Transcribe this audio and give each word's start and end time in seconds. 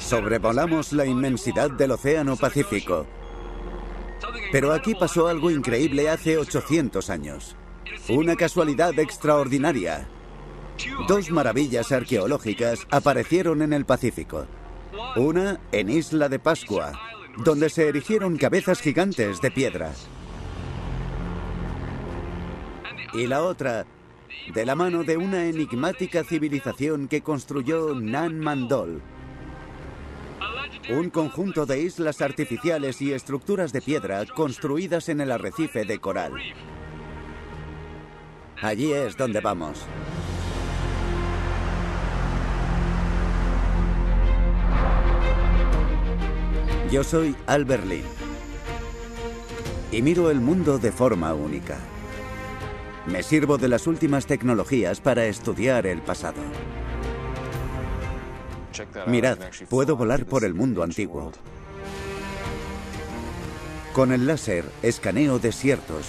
Sobrevolamos 0.00 0.92
la 0.92 1.04
inmensidad 1.04 1.70
del 1.70 1.92
Océano 1.92 2.34
Pacífico. 2.36 3.06
Pero 4.50 4.72
aquí 4.72 4.94
pasó 4.94 5.28
algo 5.28 5.50
increíble 5.50 6.08
hace 6.08 6.38
800 6.38 7.10
años. 7.10 7.54
Una 8.08 8.34
casualidad 8.34 8.98
extraordinaria. 8.98 10.08
Dos 11.06 11.30
maravillas 11.30 11.92
arqueológicas 11.92 12.86
aparecieron 12.90 13.62
en 13.62 13.72
el 13.72 13.84
Pacífico. 13.84 14.46
Una 15.16 15.60
en 15.70 15.90
Isla 15.90 16.28
de 16.28 16.38
Pascua, 16.38 16.92
donde 17.44 17.68
se 17.68 17.88
erigieron 17.88 18.36
cabezas 18.36 18.80
gigantes 18.80 19.40
de 19.40 19.50
piedra. 19.50 19.92
Y 23.12 23.26
la 23.26 23.42
otra, 23.42 23.86
de 24.52 24.66
la 24.66 24.74
mano 24.74 25.04
de 25.04 25.16
una 25.16 25.44
enigmática 25.44 26.24
civilización 26.24 27.06
que 27.06 27.20
construyó 27.20 27.94
Nan 27.94 28.40
Mandol. 28.40 29.02
Un 30.90 31.08
conjunto 31.08 31.66
de 31.66 31.80
islas 31.82 32.20
artificiales 32.20 33.00
y 33.00 33.12
estructuras 33.12 33.72
de 33.72 33.80
piedra 33.80 34.26
construidas 34.26 35.08
en 35.08 35.20
el 35.20 35.30
arrecife 35.30 35.84
de 35.84 36.00
coral. 36.00 36.32
Allí 38.60 38.92
es 38.92 39.16
donde 39.16 39.40
vamos. 39.40 39.86
Yo 46.90 47.04
soy 47.04 47.36
Albert 47.46 47.84
Lin 47.84 48.04
y 49.92 50.02
miro 50.02 50.28
el 50.32 50.40
mundo 50.40 50.78
de 50.80 50.90
forma 50.90 51.34
única. 51.34 51.78
Me 53.06 53.22
sirvo 53.22 53.58
de 53.58 53.68
las 53.68 53.86
últimas 53.86 54.26
tecnologías 54.26 55.00
para 55.00 55.24
estudiar 55.26 55.86
el 55.86 56.02
pasado. 56.02 56.42
Mirad, 59.06 59.38
puedo 59.68 59.96
volar 59.96 60.26
por 60.26 60.44
el 60.44 60.54
mundo 60.54 60.82
antiguo. 60.82 61.32
Con 63.92 64.12
el 64.12 64.26
láser 64.26 64.64
escaneo 64.82 65.38
desiertos, 65.38 66.06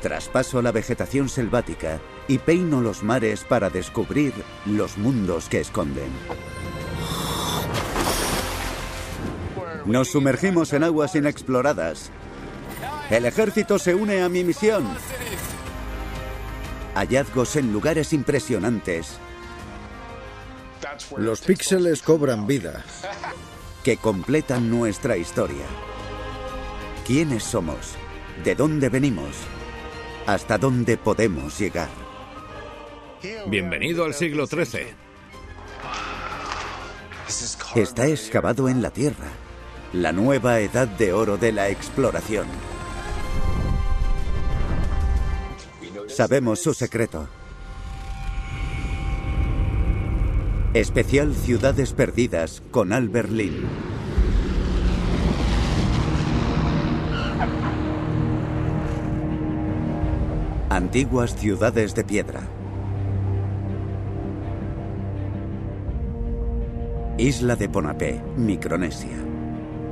traspaso 0.00 0.62
la 0.62 0.72
vegetación 0.72 1.28
selvática 1.28 1.98
y 2.28 2.38
peino 2.38 2.80
los 2.80 3.02
mares 3.02 3.44
para 3.44 3.70
descubrir 3.70 4.32
los 4.64 4.96
mundos 4.98 5.48
que 5.48 5.60
esconden. 5.60 6.10
Nos 9.86 10.08
sumergimos 10.08 10.72
en 10.72 10.84
aguas 10.84 11.14
inexploradas. 11.14 12.10
El 13.10 13.24
ejército 13.24 13.78
se 13.78 13.94
une 13.94 14.22
a 14.22 14.28
mi 14.28 14.42
misión. 14.42 14.84
Hallazgos 16.94 17.56
en 17.56 17.72
lugares 17.72 18.12
impresionantes. 18.12 19.18
Los 21.16 21.40
píxeles 21.40 22.02
cobran 22.02 22.46
vida. 22.46 22.84
Que 23.84 23.96
completan 23.96 24.70
nuestra 24.70 25.16
historia. 25.16 25.64
¿Quiénes 27.06 27.44
somos? 27.44 27.94
¿De 28.44 28.54
dónde 28.54 28.88
venimos? 28.88 29.36
¿Hasta 30.26 30.58
dónde 30.58 30.96
podemos 30.96 31.58
llegar? 31.58 31.88
Bienvenido 33.46 34.04
al 34.04 34.14
siglo 34.14 34.46
XIII. 34.46 34.94
Está 37.74 38.06
excavado 38.06 38.68
en 38.68 38.82
la 38.82 38.90
Tierra 38.90 39.28
la 39.92 40.12
nueva 40.12 40.60
edad 40.60 40.88
de 40.88 41.12
oro 41.12 41.38
de 41.38 41.52
la 41.52 41.68
exploración. 41.68 42.46
Sabemos 46.08 46.60
su 46.60 46.74
secreto. 46.74 47.28
Especial 50.76 51.34
Ciudades 51.34 51.94
Perdidas 51.94 52.62
con 52.70 52.92
Albert 52.92 53.30
Lin. 53.30 53.64
Antiguas 60.68 61.34
ciudades 61.34 61.94
de 61.94 62.04
piedra. 62.04 62.40
Isla 67.16 67.56
de 67.56 67.68
Ponapé, 67.70 68.22
Micronesia 68.36 69.16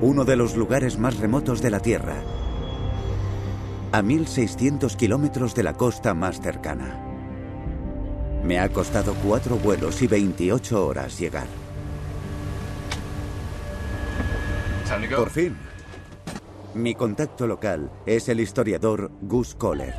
uno 0.01 0.27
de 0.27 0.37
los 0.37 0.55
lugares 0.55 0.99
más 0.99 1.19
remotos 1.19 1.62
de 1.62 1.71
la 1.71 1.81
Tierra, 1.81 2.16
a 3.91 4.03
1.600 4.03 4.97
kilómetros 4.97 5.55
de 5.55 5.62
la 5.62 5.72
costa 5.72 6.12
más 6.12 6.43
cercana. 6.43 7.14
Me 8.44 8.59
ha 8.59 8.69
costado 8.69 9.15
cuatro 9.25 9.56
vuelos 9.56 10.03
y 10.03 10.06
28 10.06 10.87
horas 10.87 11.19
llegar. 11.19 11.47
Por 15.16 15.31
fin. 15.31 15.56
Mi 16.75 16.94
contacto 16.94 17.47
local 17.47 17.91
es 18.04 18.28
el 18.28 18.41
historiador 18.41 19.10
Gus 19.22 19.54
Kohler. 19.54 19.94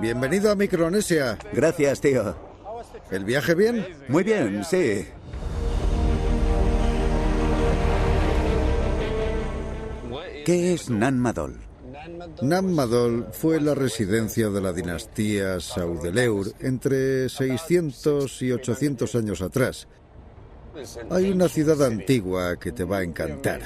Bienvenido 0.00 0.50
a 0.50 0.56
Micronesia. 0.56 1.38
Gracias, 1.52 2.00
tío. 2.00 2.34
¿El 3.12 3.24
viaje 3.24 3.54
bien? 3.54 3.86
Muy 4.08 4.24
bien, 4.24 4.64
sí. 4.64 5.06
¿Qué 10.44 10.74
es 10.74 10.90
Nan 10.90 11.20
Madol? 11.20 11.71
Nan 12.42 12.74
Madol 12.74 13.28
fue 13.32 13.60
la 13.60 13.74
residencia 13.74 14.48
de 14.50 14.60
la 14.60 14.72
dinastía 14.72 15.60
Saudeleur 15.60 16.52
entre 16.60 17.28
600 17.28 18.42
y 18.42 18.52
800 18.52 19.14
años 19.14 19.42
atrás. 19.42 19.86
Hay 21.10 21.30
una 21.30 21.48
ciudad 21.48 21.82
antigua 21.82 22.56
que 22.56 22.72
te 22.72 22.84
va 22.84 22.98
a 22.98 23.02
encantar. 23.02 23.60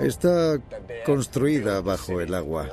Está 0.00 0.58
construida 1.04 1.80
bajo 1.80 2.20
el 2.20 2.34
agua. 2.34 2.68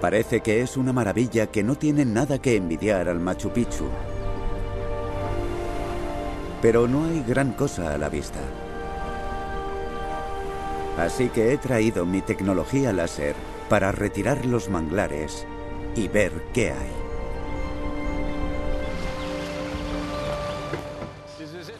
Parece 0.00 0.40
que 0.40 0.60
es 0.60 0.76
una 0.76 0.92
maravilla 0.92 1.46
que 1.46 1.62
no 1.62 1.76
tiene 1.76 2.04
nada 2.04 2.38
que 2.38 2.56
envidiar 2.56 3.08
al 3.08 3.20
Machu 3.20 3.50
Picchu. 3.50 3.84
Pero 6.60 6.88
no 6.88 7.04
hay 7.04 7.22
gran 7.22 7.52
cosa 7.52 7.94
a 7.94 7.98
la 7.98 8.08
vista. 8.08 8.40
Así 10.98 11.28
que 11.30 11.52
he 11.52 11.58
traído 11.58 12.04
mi 12.04 12.20
tecnología 12.20 12.92
láser 12.92 13.34
para 13.68 13.92
retirar 13.92 14.44
los 14.44 14.68
manglares 14.68 15.46
y 15.96 16.08
ver 16.08 16.32
qué 16.52 16.70
hay. 16.72 16.92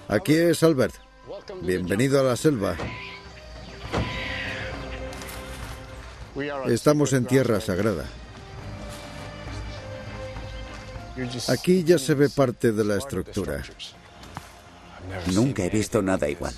Aquí 0.08 0.34
es 0.34 0.62
Albert. 0.62 0.94
Bienvenido 1.62 2.20
a 2.20 2.22
la 2.22 2.36
selva. 2.36 2.76
Estamos 6.66 7.12
en 7.12 7.26
tierra 7.26 7.60
sagrada. 7.60 8.04
Aquí 11.48 11.84
ya 11.84 11.98
se 11.98 12.14
ve 12.14 12.30
parte 12.30 12.72
de 12.72 12.84
la 12.84 12.96
estructura. 12.96 13.62
Nunca 15.34 15.64
he 15.64 15.70
visto 15.70 16.00
nada 16.00 16.28
igual. 16.28 16.54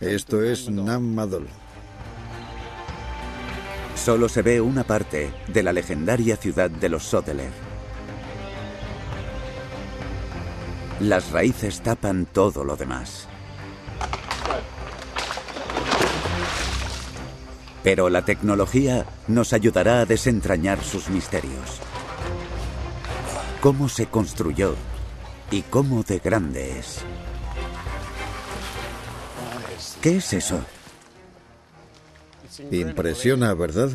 Esto 0.00 0.42
es 0.42 0.68
Nam 0.68 1.14
Madol. 1.14 1.48
Solo 3.94 4.28
se 4.28 4.42
ve 4.42 4.60
una 4.60 4.84
parte 4.84 5.32
de 5.48 5.62
la 5.62 5.72
legendaria 5.72 6.36
ciudad 6.36 6.70
de 6.70 6.88
los 6.88 7.04
Sodeler. 7.04 7.50
Las 11.00 11.30
raíces 11.32 11.80
tapan 11.80 12.26
todo 12.26 12.62
lo 12.64 12.76
demás. 12.76 13.26
Pero 17.82 18.10
la 18.10 18.24
tecnología 18.24 19.06
nos 19.28 19.54
ayudará 19.54 20.00
a 20.00 20.06
desentrañar 20.06 20.82
sus 20.82 21.08
misterios. 21.08 21.80
Cómo 23.62 23.88
se 23.88 24.06
construyó 24.06 24.74
y 25.50 25.62
cómo 25.62 26.02
de 26.02 26.18
grande 26.18 26.78
es. 26.78 27.04
¿Qué 30.00 30.16
es 30.16 30.32
eso? 30.32 30.64
Impresiona, 32.70 33.52
¿verdad? 33.54 33.90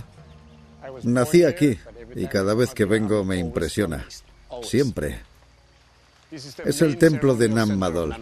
Nací 1.04 1.44
aquí 1.44 1.80
y 2.16 2.28
cada 2.28 2.54
vez 2.54 2.74
que 2.74 2.86
vengo 2.86 3.24
me 3.24 3.38
impresiona. 3.38 4.06
Siempre. 4.62 5.22
Es 6.32 6.82
el 6.82 6.98
templo 6.98 7.36
de 7.36 7.50
Nam 7.50 7.78
Madol. 7.78 8.16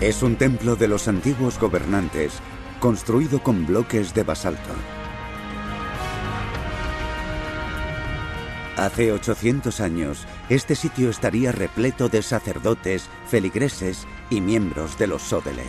Es 0.00 0.22
un 0.22 0.36
templo 0.36 0.76
de 0.76 0.86
los 0.86 1.08
antiguos 1.08 1.58
gobernantes, 1.58 2.32
construido 2.78 3.42
con 3.42 3.66
bloques 3.66 4.14
de 4.14 4.22
basalto. 4.22 4.70
Hace 8.76 9.10
800 9.10 9.80
años, 9.80 10.24
este 10.48 10.74
sitio 10.74 11.10
estaría 11.10 11.52
repleto 11.52 12.08
de 12.08 12.22
sacerdotes, 12.22 13.08
feligreses 13.26 14.06
y 14.30 14.40
miembros 14.40 14.98
de 14.98 15.06
los 15.06 15.22
Sodeler. 15.22 15.66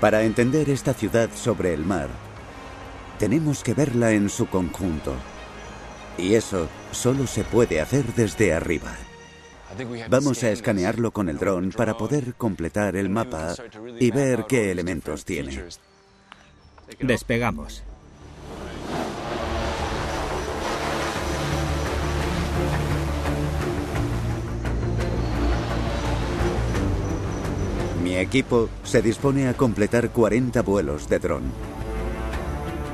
Para 0.00 0.22
entender 0.22 0.70
esta 0.70 0.94
ciudad 0.94 1.30
sobre 1.34 1.74
el 1.74 1.84
mar, 1.84 2.08
tenemos 3.18 3.62
que 3.64 3.74
verla 3.74 4.12
en 4.12 4.28
su 4.28 4.46
conjunto. 4.46 5.14
Y 6.18 6.34
eso 6.34 6.68
solo 6.92 7.26
se 7.26 7.42
puede 7.42 7.80
hacer 7.80 8.04
desde 8.14 8.52
arriba. 8.52 8.94
Vamos 10.08 10.44
a 10.44 10.50
escanearlo 10.50 11.10
con 11.10 11.28
el 11.28 11.38
dron 11.38 11.72
para 11.72 11.96
poder 11.96 12.34
completar 12.34 12.94
el 12.94 13.08
mapa 13.08 13.54
y 13.98 14.10
ver 14.12 14.44
qué 14.46 14.70
elementos 14.70 15.24
tiene. 15.24 15.64
Despegamos. 17.00 17.82
Mi 28.14 28.20
equipo 28.20 28.68
se 28.84 29.02
dispone 29.02 29.48
a 29.48 29.54
completar 29.54 30.10
40 30.10 30.62
vuelos 30.62 31.08
de 31.08 31.18
dron. 31.18 31.42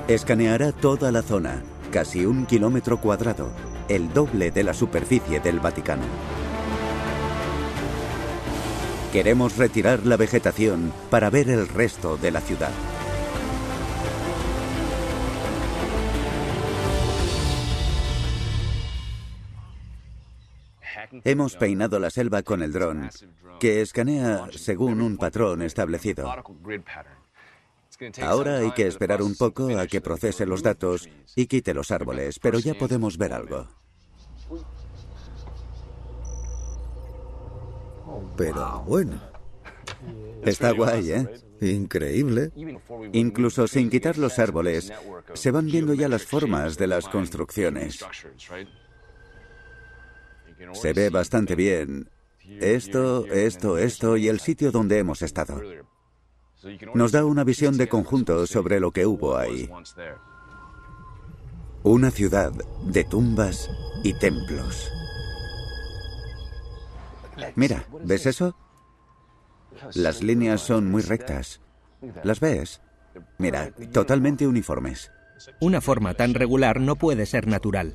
Escaneará 0.08 0.72
toda 0.72 1.12
la 1.12 1.20
zona, 1.20 1.62
casi 1.92 2.24
un 2.24 2.46
kilómetro 2.46 3.02
cuadrado, 3.02 3.50
el 3.90 4.14
doble 4.14 4.50
de 4.50 4.64
la 4.64 4.72
superficie 4.72 5.38
del 5.38 5.60
Vaticano. 5.60 6.04
Queremos 9.12 9.58
retirar 9.58 10.06
la 10.06 10.16
vegetación 10.16 10.90
para 11.10 11.28
ver 11.28 11.50
el 11.50 11.68
resto 11.68 12.16
de 12.16 12.30
la 12.30 12.40
ciudad. 12.40 12.72
Hemos 21.24 21.56
peinado 21.56 21.98
la 21.98 22.10
selva 22.10 22.42
con 22.42 22.62
el 22.62 22.72
dron, 22.72 23.10
que 23.58 23.80
escanea 23.80 24.48
según 24.52 25.00
un 25.00 25.16
patrón 25.16 25.62
establecido. 25.62 26.32
Ahora 28.22 28.58
hay 28.58 28.70
que 28.72 28.86
esperar 28.86 29.22
un 29.22 29.34
poco 29.34 29.78
a 29.78 29.86
que 29.86 30.00
procese 30.00 30.46
los 30.46 30.62
datos 30.62 31.08
y 31.36 31.46
quite 31.46 31.74
los 31.74 31.90
árboles, 31.90 32.38
pero 32.38 32.58
ya 32.58 32.74
podemos 32.74 33.18
ver 33.18 33.32
algo. 33.32 33.68
Pero 38.36 38.82
bueno, 38.86 39.20
Está 40.42 40.72
guay, 40.72 41.12
¿eh? 41.12 41.26
increíble. 41.60 42.50
Incluso 43.12 43.66
sin 43.66 43.90
quitar 43.90 44.16
los 44.16 44.38
árboles, 44.38 44.92
se 45.34 45.50
van 45.50 45.66
viendo 45.66 45.94
ya 45.94 46.08
las 46.08 46.24
formas 46.24 46.78
de 46.78 46.86
las 46.86 47.08
construcciones. 47.08 48.04
Se 50.72 50.92
ve 50.92 51.10
bastante 51.10 51.54
bien 51.54 52.08
esto, 52.58 53.26
esto, 53.26 53.78
esto 53.78 54.16
y 54.16 54.28
el 54.28 54.40
sitio 54.40 54.72
donde 54.72 54.98
hemos 54.98 55.22
estado. 55.22 55.60
Nos 56.94 57.12
da 57.12 57.24
una 57.24 57.44
visión 57.44 57.76
de 57.78 57.88
conjunto 57.88 58.46
sobre 58.46 58.80
lo 58.80 58.90
que 58.90 59.06
hubo 59.06 59.36
ahí. 59.36 59.70
Una 61.82 62.10
ciudad 62.10 62.52
de 62.84 63.04
tumbas 63.04 63.70
y 64.02 64.18
templos. 64.18 64.90
Mira, 67.54 67.84
¿ves 68.04 68.26
eso? 68.26 68.54
Las 69.94 70.22
líneas 70.22 70.60
son 70.60 70.90
muy 70.90 71.02
rectas. 71.02 71.60
¿Las 72.22 72.40
ves? 72.40 72.82
Mira, 73.38 73.70
totalmente 73.92 74.46
uniformes. 74.46 75.10
Una 75.60 75.80
forma 75.80 76.12
tan 76.12 76.34
regular 76.34 76.80
no 76.80 76.96
puede 76.96 77.24
ser 77.24 77.46
natural. 77.46 77.94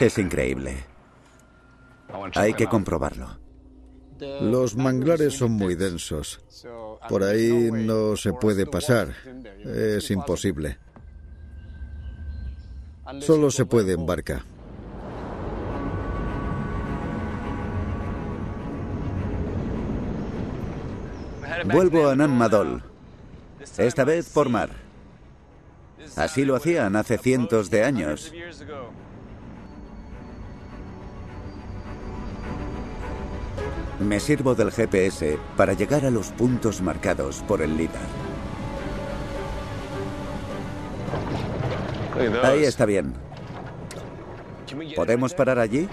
Es 0.00 0.18
increíble. 0.18 0.84
Hay 2.34 2.54
que 2.54 2.66
comprobarlo. 2.66 3.38
Los 4.40 4.76
manglares 4.76 5.34
son 5.34 5.52
muy 5.52 5.74
densos. 5.74 6.40
Por 7.08 7.22
ahí 7.22 7.70
no 7.72 8.16
se 8.16 8.32
puede 8.32 8.66
pasar. 8.66 9.14
Es 9.64 10.10
imposible. 10.10 10.78
Solo 13.20 13.50
se 13.50 13.64
puede 13.64 13.92
en 13.94 14.06
barca. 14.06 14.44
Vuelvo 21.64 22.08
a 22.08 22.16
Nan 22.16 22.36
Madol. 22.36 22.82
Esta 23.78 24.04
vez 24.04 24.28
por 24.28 24.48
mar. 24.48 24.70
Así 26.16 26.44
lo 26.44 26.56
hacían 26.56 26.96
hace 26.96 27.18
cientos 27.18 27.70
de 27.70 27.84
años. 27.84 28.32
Me 34.00 34.20
sirvo 34.20 34.54
del 34.54 34.70
GPS 34.70 35.38
para 35.56 35.72
llegar 35.72 36.06
a 36.06 36.10
los 36.10 36.28
puntos 36.28 36.80
marcados 36.80 37.42
por 37.48 37.62
el 37.62 37.76
LIDAR. 37.76 38.00
Ahí 42.44 42.64
está 42.64 42.86
bien. 42.86 43.14
¿Podemos 44.94 45.34
parar 45.34 45.58
allí? 45.58 45.88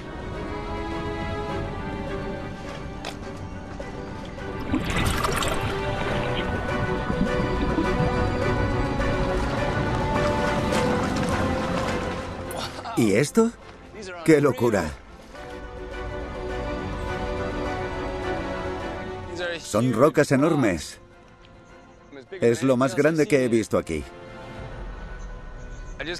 ¿Y 12.97 13.13
esto? 13.13 13.51
¡Qué 14.23 14.39
locura! 14.41 15.04
Son 19.65 19.91
rocas 19.93 20.31
enormes. 20.31 20.99
Es 22.39 22.61
lo 22.61 22.77
más 22.77 22.95
grande 22.95 23.25
que 23.27 23.43
he 23.43 23.47
visto 23.47 23.79
aquí. 23.79 24.03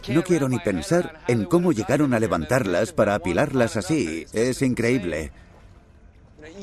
No 0.10 0.24
quiero 0.24 0.50
ni 0.50 0.58
pensar 0.60 1.22
en 1.28 1.46
cómo 1.46 1.72
llegaron 1.72 2.14
a 2.14 2.20
levantarlas 2.20 2.92
para 2.92 3.14
apilarlas 3.14 3.78
así. 3.78 4.26
Es 4.34 4.62
increíble. 4.64 5.32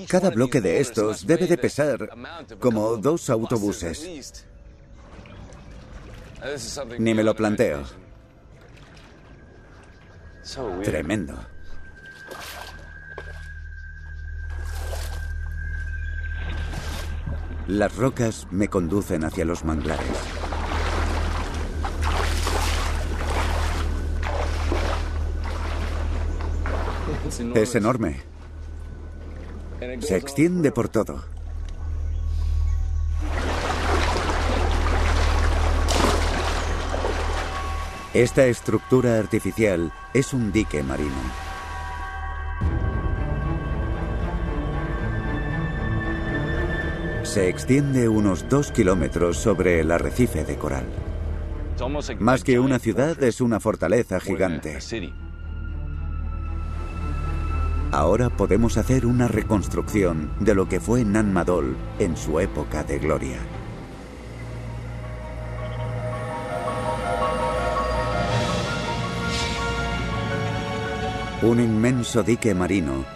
Cada 0.08 0.31
bloque 0.31 0.61
de 0.61 0.81
estos 0.81 1.25
debe 1.25 1.46
de 1.46 1.56
pesar 1.56 2.11
como 2.58 2.96
dos 2.96 3.31
autobuses. 3.31 4.44
Ni 6.99 7.14
me 7.14 7.23
lo 7.23 7.34
planteo. 7.37 7.84
Tremendo. 10.82 11.51
Las 17.69 17.97
rocas 17.97 18.49
me 18.50 18.69
conducen 18.69 19.25
hacia 19.25 19.44
los 19.44 19.64
manglares. 19.64 20.06
Es 27.55 27.75
enorme. 27.75 28.20
Se 30.01 30.17
extiende 30.17 30.70
por 30.70 30.89
todo. 30.89 31.22
Esta 38.15 38.44
estructura 38.44 39.19
artificial 39.19 39.91
es 40.13 40.34
un 40.34 40.53
dique 40.53 40.82
marino. 40.82 41.52
Se 47.32 47.48
extiende 47.48 48.10
unos 48.10 48.46
dos 48.51 48.70
kilómetros 48.72 49.39
sobre 49.39 49.81
el 49.81 49.91
arrecife 49.91 50.44
de 50.44 50.56
coral. 50.56 50.84
Más 52.19 52.44
que 52.44 52.60
una 52.60 52.79
ciudad, 52.79 53.22
es 53.22 53.41
una 53.41 53.58
fortaleza 53.58 54.20
gigante. 54.20 54.79
Ahora 57.91 58.29
podemos 58.29 58.77
hacer 58.77 59.06
una 59.06 59.29
reconstrucción 59.29 60.31
de 60.41 60.55
lo 60.55 60.69
que 60.69 60.79
fue 60.79 61.06
Nan 61.06 61.32
Madol 61.32 61.74
en 61.98 62.19
su 62.19 62.39
época 62.39 62.84
de 62.84 62.98
gloria. 62.98 63.39
Un 71.41 71.60
inmenso 71.60 72.22
dique 72.22 72.53
marino 72.53 73.06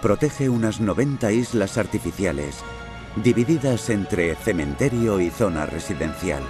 protege 0.00 0.48
unas 0.48 0.78
90 0.78 1.32
islas 1.32 1.76
artificiales 1.76 2.62
divididas 3.22 3.90
entre 3.90 4.34
cementerio 4.34 5.20
y 5.20 5.30
zona 5.30 5.66
residencial. 5.66 6.42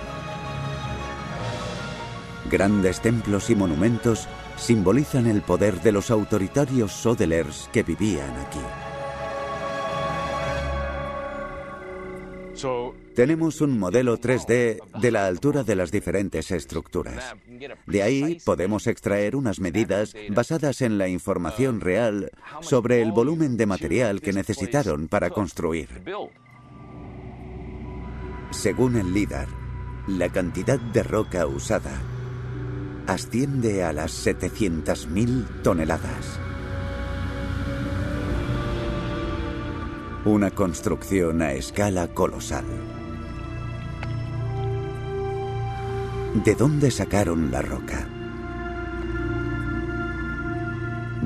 Grandes 2.51 3.01
templos 3.01 3.51
y 3.51 3.55
monumentos 3.55 4.29
simbolizan 4.57 5.27
el 5.27 5.43
poder 5.43 5.81
de 5.81 5.93
los 5.93 6.11
autoritarios 6.11 6.93
sodelers 6.93 7.69
que 7.73 7.83
vivían 7.83 8.31
aquí. 8.37 8.61
Tenemos 13.15 13.61
un 13.61 13.79
modelo 13.79 14.19
3D 14.19 14.81
de 15.01 15.11
la 15.11 15.27
altura 15.27 15.65
de 15.65 15.77
las 15.77 15.91
diferentes 15.91 16.51
estructuras. 16.51 17.35
De 17.87 18.03
ahí 18.03 18.39
podemos 18.45 18.87
extraer 18.87 19.37
unas 19.37 19.61
medidas 19.61 20.15
basadas 20.31 20.81
en 20.81 20.99
la 20.99 21.09
información 21.09 21.81
real 21.81 22.31
sobre 22.61 23.03
el 23.03 23.13
volumen 23.13 23.57
de 23.57 23.67
material 23.67 24.21
que 24.21 24.33
necesitaron 24.33 25.09
para 25.09 25.31
construir. 25.31 25.89
Según 28.55 28.97
el 28.97 29.13
LIDAR, 29.13 29.49
la 30.07 30.31
cantidad 30.31 30.79
de 30.79 31.03
roca 31.03 31.47
usada 31.47 32.01
asciende 33.07 33.85
a 33.85 33.93
las 33.93 34.27
700.000 34.27 35.63
toneladas. 35.63 36.41
Una 40.25 40.51
construcción 40.51 41.43
a 41.43 41.53
escala 41.53 42.09
colosal. 42.09 42.65
¿De 46.45 46.55
dónde 46.55 46.91
sacaron 46.91 47.51
la 47.51 47.61
roca? 47.61 48.09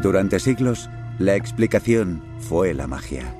Durante 0.02 0.40
siglos, 0.40 0.90
la 1.20 1.36
explicación 1.36 2.20
fue 2.40 2.74
la 2.74 2.88
magia. 2.88 3.37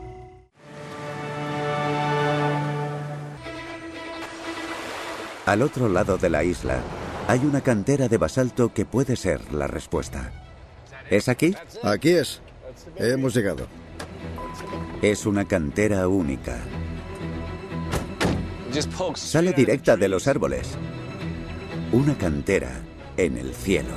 Al 5.49 5.63
otro 5.63 5.89
lado 5.89 6.19
de 6.19 6.29
la 6.29 6.45
isla 6.45 6.83
hay 7.27 7.39
una 7.39 7.63
cantera 7.63 8.07
de 8.07 8.19
basalto 8.19 8.75
que 8.75 8.85
puede 8.85 9.17
ser 9.17 9.51
la 9.51 9.67
respuesta. 9.67 10.31
¿Es 11.09 11.31
aquí? 11.31 11.55
Aquí 11.83 12.11
es. 12.11 12.43
Hemos 12.97 13.33
llegado. 13.33 13.67
Es 15.01 15.25
una 15.25 15.47
cantera 15.47 16.07
única. 16.07 16.59
Sale 19.15 19.55
directa 19.55 19.97
de 19.97 20.09
los 20.09 20.29
árboles. 20.29 20.69
Una 21.93 22.19
cantera 22.19 22.83
en 23.17 23.39
el 23.39 23.55
cielo. 23.55 23.95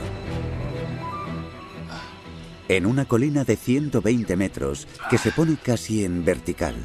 En 2.70 2.86
una 2.86 3.04
colina 3.04 3.44
de 3.44 3.58
120 3.58 4.38
metros 4.38 4.88
que 5.10 5.18
se 5.18 5.34
pone 5.34 5.58
casi 5.62 6.06
en 6.06 6.24
vertical. 6.24 6.76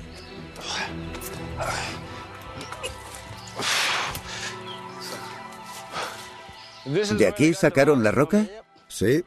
¿De 6.86 7.26
aquí 7.26 7.54
sacaron 7.54 8.02
la 8.04 8.12
roca? 8.12 8.46
Sí. 8.88 9.24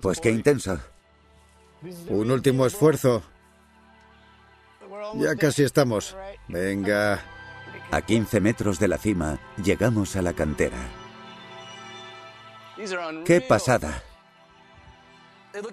Pues 0.00 0.20
qué 0.20 0.30
intenso. 0.30 0.78
Un 2.08 2.30
último 2.30 2.66
esfuerzo. 2.66 3.22
Ya 5.16 5.34
casi 5.36 5.64
estamos. 5.64 6.16
Venga. 6.48 7.22
A 7.90 8.00
15 8.02 8.40
metros 8.40 8.78
de 8.78 8.88
la 8.88 8.98
cima 8.98 9.38
llegamos 9.62 10.16
a 10.16 10.22
la 10.22 10.32
cantera. 10.32 10.78
¡Qué 13.24 13.40
pasada! 13.40 14.02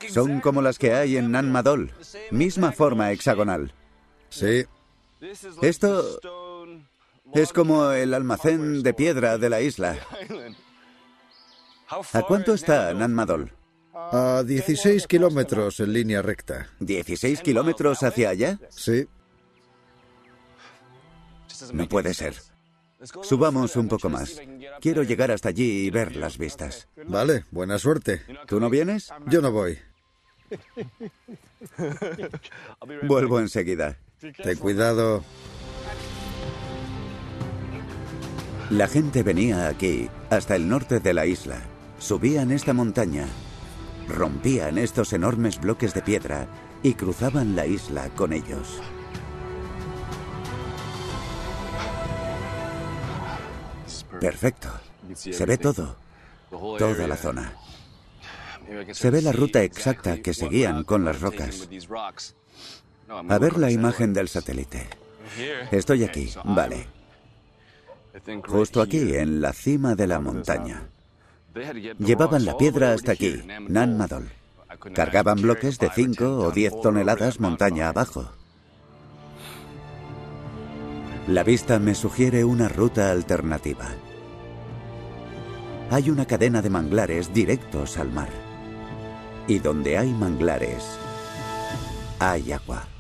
Son 0.09 0.39
como 0.39 0.61
las 0.61 0.77
que 0.77 0.93
hay 0.93 1.17
en 1.17 1.31
Nan 1.31 1.51
Madol, 1.51 1.91
misma 2.29 2.71
forma 2.71 3.11
hexagonal. 3.11 3.73
Sí. 4.29 4.65
Esto 5.61 6.19
es 7.33 7.53
como 7.53 7.91
el 7.91 8.13
almacén 8.13 8.83
de 8.83 8.93
piedra 8.93 9.39
de 9.39 9.49
la 9.49 9.61
isla. 9.61 9.97
¿A 11.91 12.21
cuánto 12.23 12.53
está 12.53 12.93
Nan 12.93 13.13
Madol? 13.13 13.51
A 13.93 14.43
16 14.45 15.07
kilómetros 15.07 15.79
en 15.81 15.93
línea 15.93 16.21
recta. 16.21 16.69
¿16 16.79 17.41
kilómetros 17.41 18.03
hacia 18.03 18.29
allá? 18.29 18.59
Sí. 18.69 19.07
No 21.73 21.87
puede 21.87 22.13
ser. 22.13 22.35
Subamos 23.23 23.75
un 23.75 23.87
poco 23.87 24.09
más. 24.09 24.39
Quiero 24.79 25.03
llegar 25.03 25.31
hasta 25.31 25.49
allí 25.49 25.85
y 25.85 25.89
ver 25.89 26.15
las 26.15 26.37
vistas. 26.37 26.87
Vale, 27.07 27.45
buena 27.51 27.77
suerte. 27.77 28.21
¿Tú 28.47 28.59
no 28.59 28.69
vienes? 28.69 29.11
Yo 29.27 29.41
no 29.41 29.51
voy. 29.51 29.77
Vuelvo 33.03 33.39
enseguida. 33.39 33.97
Ten 34.19 34.57
cuidado. 34.57 35.23
La 38.69 38.87
gente 38.87 39.23
venía 39.23 39.67
aquí, 39.67 40.09
hasta 40.29 40.55
el 40.55 40.69
norte 40.69 40.99
de 40.99 41.13
la 41.13 41.25
isla. 41.25 41.61
Subían 42.01 42.51
esta 42.51 42.73
montaña, 42.73 43.27
rompían 44.07 44.79
estos 44.79 45.13
enormes 45.13 45.61
bloques 45.61 45.93
de 45.93 46.01
piedra 46.01 46.47
y 46.81 46.95
cruzaban 46.95 47.55
la 47.55 47.67
isla 47.67 48.09
con 48.15 48.33
ellos. 48.33 48.81
Perfecto. 54.19 54.69
Se 55.13 55.45
ve 55.45 55.59
todo. 55.59 55.95
Toda 56.49 57.07
la 57.07 57.15
zona. 57.15 57.53
Se 58.93 59.11
ve 59.11 59.21
la 59.21 59.31
ruta 59.31 59.61
exacta 59.61 60.17
que 60.23 60.33
seguían 60.33 60.83
con 60.83 61.05
las 61.05 61.21
rocas. 61.21 61.69
A 63.29 63.37
ver 63.37 63.59
la 63.59 63.69
imagen 63.69 64.11
del 64.11 64.27
satélite. 64.27 64.89
Estoy 65.69 66.03
aquí, 66.03 66.33
vale. 66.45 66.87
Justo 68.47 68.81
aquí, 68.81 69.13
en 69.15 69.39
la 69.39 69.53
cima 69.53 69.93
de 69.93 70.07
la 70.07 70.19
montaña. 70.19 70.89
Llevaban 71.99 72.45
la 72.45 72.57
piedra 72.57 72.93
hasta 72.93 73.13
aquí, 73.13 73.43
Nan 73.67 73.97
Madol. 73.97 74.29
Cargaban 74.93 75.41
bloques 75.41 75.79
de 75.79 75.89
5 75.89 76.37
o 76.37 76.51
10 76.51 76.81
toneladas 76.81 77.39
montaña 77.39 77.89
abajo. 77.89 78.31
La 81.27 81.43
vista 81.43 81.77
me 81.79 81.93
sugiere 81.93 82.43
una 82.45 82.69
ruta 82.69 83.11
alternativa. 83.11 83.89
Hay 85.89 86.09
una 86.09 86.25
cadena 86.25 86.61
de 86.61 86.69
manglares 86.69 87.33
directos 87.33 87.97
al 87.97 88.11
mar. 88.11 88.29
Y 89.47 89.59
donde 89.59 89.97
hay 89.97 90.13
manglares, 90.13 90.97
hay 92.19 92.53
agua. 92.53 92.90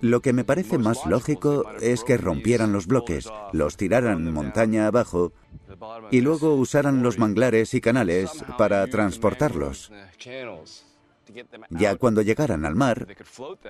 Lo 0.00 0.20
que 0.20 0.32
me 0.32 0.44
parece 0.44 0.78
más 0.78 1.06
lógico 1.06 1.64
es 1.80 2.04
que 2.04 2.16
rompieran 2.16 2.72
los 2.72 2.86
bloques, 2.86 3.28
los 3.52 3.76
tiraran 3.76 4.32
montaña 4.32 4.86
abajo 4.86 5.32
y 6.10 6.20
luego 6.20 6.54
usaran 6.54 7.02
los 7.02 7.18
manglares 7.18 7.74
y 7.74 7.80
canales 7.80 8.30
para 8.58 8.86
transportarlos. 8.86 9.92
Ya 11.70 11.96
cuando 11.96 12.22
llegaran 12.22 12.64
al 12.64 12.74
mar, 12.74 13.06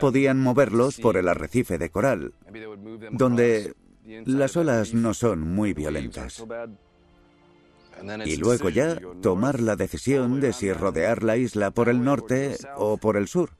podían 0.00 0.40
moverlos 0.40 0.98
por 0.98 1.16
el 1.16 1.28
arrecife 1.28 1.78
de 1.78 1.90
coral, 1.90 2.32
donde 3.10 3.74
las 4.24 4.56
olas 4.56 4.94
no 4.94 5.14
son 5.14 5.40
muy 5.40 5.74
violentas. 5.74 6.44
Y 8.24 8.36
luego 8.36 8.70
ya 8.70 8.98
tomar 9.20 9.60
la 9.60 9.76
decisión 9.76 10.40
de 10.40 10.54
si 10.54 10.72
rodear 10.72 11.22
la 11.22 11.36
isla 11.36 11.70
por 11.70 11.90
el 11.90 12.02
norte 12.02 12.56
o 12.76 12.96
por 12.96 13.18
el 13.18 13.28
sur, 13.28 13.50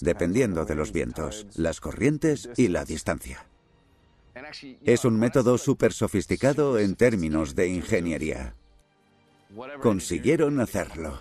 dependiendo 0.00 0.64
de 0.64 0.74
los 0.74 0.92
vientos, 0.92 1.46
las 1.54 1.80
corrientes 1.80 2.48
y 2.56 2.68
la 2.68 2.84
distancia. 2.84 3.46
Es 4.84 5.04
un 5.04 5.18
método 5.18 5.58
súper 5.58 5.92
sofisticado 5.92 6.78
en 6.78 6.94
términos 6.94 7.54
de 7.54 7.68
ingeniería. 7.68 8.54
Consiguieron 9.82 10.60
hacerlo. 10.60 11.18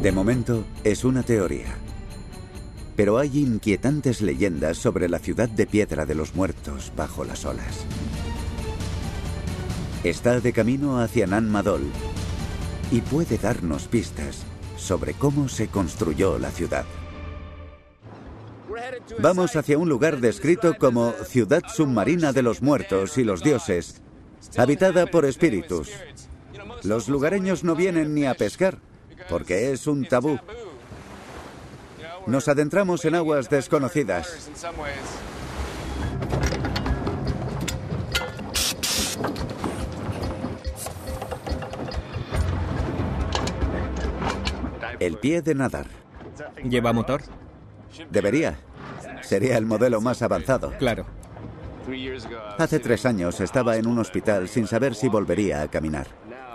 De 0.00 0.10
momento 0.10 0.64
es 0.82 1.04
una 1.04 1.22
teoría. 1.22 1.76
Pero 2.96 3.18
hay 3.18 3.38
inquietantes 3.38 4.20
leyendas 4.20 4.76
sobre 4.78 5.08
la 5.08 5.18
ciudad 5.18 5.48
de 5.48 5.66
piedra 5.66 6.04
de 6.06 6.14
los 6.14 6.34
muertos 6.34 6.92
bajo 6.96 7.24
las 7.24 7.44
olas. 7.44 7.86
Está 10.04 10.40
de 10.40 10.52
camino 10.52 11.00
hacia 11.00 11.28
Nan 11.28 11.48
Madol 11.48 11.82
y 12.90 13.00
puede 13.02 13.38
darnos 13.38 13.86
pistas 13.86 14.42
sobre 14.76 15.14
cómo 15.14 15.48
se 15.48 15.68
construyó 15.68 16.40
la 16.40 16.50
ciudad. 16.50 16.84
Vamos 19.20 19.54
hacia 19.54 19.78
un 19.78 19.88
lugar 19.88 20.18
descrito 20.20 20.74
como 20.76 21.12
ciudad 21.12 21.62
submarina 21.72 22.32
de 22.32 22.42
los 22.42 22.62
muertos 22.62 23.16
y 23.16 23.22
los 23.22 23.44
dioses, 23.44 24.02
habitada 24.56 25.06
por 25.06 25.24
espíritus. 25.24 25.90
Los 26.82 27.08
lugareños 27.08 27.62
no 27.62 27.76
vienen 27.76 28.12
ni 28.12 28.26
a 28.26 28.34
pescar, 28.34 28.78
porque 29.28 29.70
es 29.70 29.86
un 29.86 30.04
tabú. 30.04 30.36
Nos 32.26 32.48
adentramos 32.48 33.04
en 33.04 33.14
aguas 33.14 33.48
desconocidas. 33.48 34.50
El 45.06 45.18
pie 45.18 45.42
de 45.42 45.56
nadar. 45.56 45.86
¿Lleva 46.62 46.92
motor? 46.92 47.22
Debería. 48.10 48.56
Sería 49.20 49.58
el 49.58 49.66
modelo 49.66 50.00
más 50.00 50.22
avanzado. 50.22 50.72
Claro. 50.78 51.06
Hace 52.56 52.78
tres 52.78 53.04
años 53.04 53.40
estaba 53.40 53.76
en 53.76 53.88
un 53.88 53.98
hospital 53.98 54.48
sin 54.48 54.68
saber 54.68 54.94
si 54.94 55.08
volvería 55.08 55.62
a 55.62 55.68
caminar. 55.68 56.06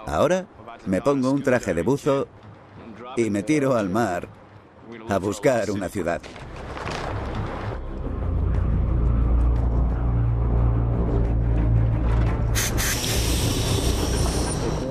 Ahora 0.05 0.45
me 0.85 1.01
pongo 1.01 1.29
un 1.31 1.43
traje 1.43 1.73
de 1.73 1.81
buzo 1.81 2.29
y 3.17 3.29
me 3.29 3.43
tiro 3.43 3.75
al 3.75 3.89
mar 3.89 4.29
a 5.09 5.17
buscar 5.17 5.69
una 5.69 5.89
ciudad. 5.89 6.21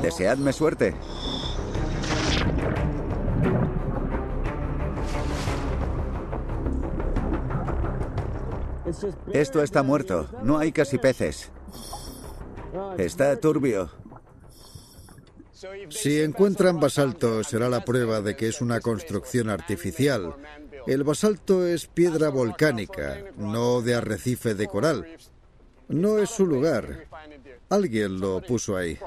Deseadme 0.02 0.52
suerte. 0.52 0.94
Esto 9.32 9.62
está 9.62 9.82
muerto. 9.82 10.28
No 10.42 10.58
hay 10.58 10.72
casi 10.72 10.98
peces. 10.98 11.50
Está 12.98 13.38
turbio. 13.38 13.90
Si 15.88 16.20
encuentran 16.20 16.80
basalto, 16.80 17.42
será 17.42 17.68
la 17.68 17.84
prueba 17.84 18.20
de 18.20 18.36
que 18.36 18.48
es 18.48 18.60
una 18.60 18.80
construcción 18.80 19.48
artificial. 19.48 20.36
El 20.86 21.02
basalto 21.02 21.66
es 21.66 21.86
piedra 21.86 22.28
volcánica, 22.28 23.24
no 23.36 23.80
de 23.80 23.94
arrecife 23.94 24.54
de 24.54 24.66
coral. 24.68 25.06
No 25.88 26.18
es 26.18 26.30
su 26.30 26.46
lugar. 26.46 27.06
Alguien 27.70 28.20
lo 28.20 28.42
puso 28.42 28.76
ahí. 28.76 28.98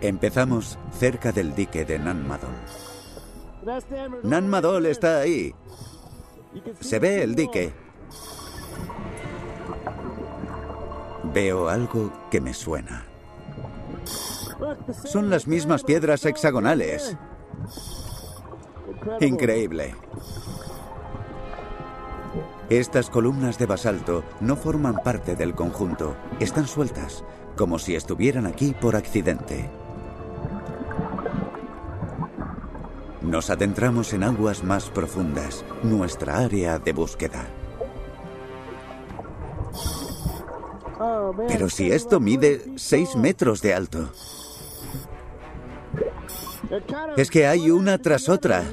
Empezamos 0.00 0.78
cerca 0.98 1.32
del 1.32 1.54
dique 1.54 1.84
de 1.84 1.98
Nanmadol. 1.98 2.54
Nanmadol 4.22 4.86
está 4.86 5.20
ahí. 5.20 5.54
Se 6.80 6.98
ve 6.98 7.22
el 7.22 7.34
dique. 7.34 7.72
Veo 11.34 11.68
algo 11.68 12.12
que 12.30 12.40
me 12.40 12.54
suena. 12.54 13.06
Son 15.04 15.28
las 15.28 15.46
mismas 15.46 15.82
piedras 15.82 16.24
hexagonales. 16.24 17.16
Increíble. 19.20 19.94
Estas 22.68 23.10
columnas 23.10 23.58
de 23.58 23.66
basalto 23.66 24.24
no 24.40 24.56
forman 24.56 24.96
parte 24.96 25.36
del 25.36 25.54
conjunto, 25.54 26.16
están 26.40 26.66
sueltas, 26.66 27.22
como 27.56 27.78
si 27.78 27.94
estuvieran 27.94 28.44
aquí 28.46 28.74
por 28.80 28.96
accidente. 28.96 29.70
Nos 33.26 33.50
adentramos 33.50 34.12
en 34.12 34.22
aguas 34.22 34.62
más 34.62 34.88
profundas, 34.88 35.64
nuestra 35.82 36.38
área 36.38 36.78
de 36.78 36.92
búsqueda. 36.92 37.44
Pero 41.48 41.68
si 41.68 41.90
esto 41.90 42.20
mide 42.20 42.72
6 42.76 43.16
metros 43.16 43.60
de 43.62 43.74
alto. 43.74 44.10
Es 47.16 47.30
que 47.30 47.48
hay 47.48 47.70
una 47.70 47.98
tras 47.98 48.28
otra. 48.28 48.64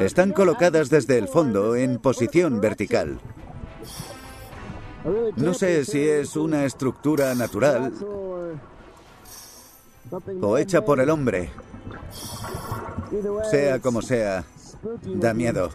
Están 0.00 0.32
colocadas 0.32 0.88
desde 0.88 1.18
el 1.18 1.28
fondo 1.28 1.76
en 1.76 1.98
posición 1.98 2.60
vertical. 2.60 3.20
No 5.36 5.52
sé 5.52 5.84
si 5.84 6.00
es 6.08 6.36
una 6.36 6.64
estructura 6.64 7.34
natural 7.34 7.92
o 10.40 10.58
hecha 10.58 10.84
por 10.84 11.00
el 11.00 11.10
hombre. 11.10 11.50
Sea 13.50 13.78
como 13.80 14.00
sea, 14.00 14.44
da 15.04 15.34
miedo. 15.34 15.70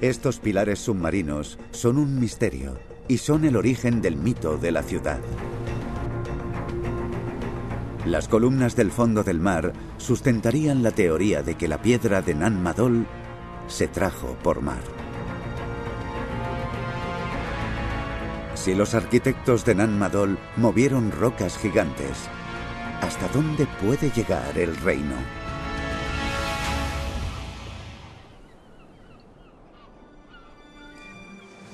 Estos 0.00 0.38
pilares 0.38 0.78
submarinos 0.80 1.58
son 1.70 1.98
un 1.98 2.18
misterio 2.18 2.78
y 3.08 3.18
son 3.18 3.44
el 3.44 3.56
origen 3.56 4.00
del 4.02 4.16
mito 4.16 4.58
de 4.58 4.72
la 4.72 4.82
ciudad. 4.82 5.20
Las 8.04 8.26
columnas 8.26 8.74
del 8.74 8.90
fondo 8.90 9.22
del 9.22 9.38
mar 9.38 9.72
sustentarían 9.98 10.82
la 10.82 10.92
teoría 10.92 11.42
de 11.42 11.56
que 11.56 11.68
la 11.68 11.82
piedra 11.82 12.22
de 12.22 12.34
Nan 12.34 12.62
Madol 12.62 13.06
se 13.66 13.86
trajo 13.86 14.36
por 14.42 14.62
mar. 14.62 14.82
Si 18.54 18.74
los 18.74 18.94
arquitectos 18.94 19.64
de 19.64 19.74
Nan 19.74 19.98
Madol 19.98 20.38
movieron 20.56 21.12
rocas 21.12 21.58
gigantes, 21.58 22.28
¿hasta 23.00 23.28
dónde 23.28 23.66
puede 23.80 24.10
llegar 24.10 24.56
el 24.58 24.76
reino? 24.76 25.16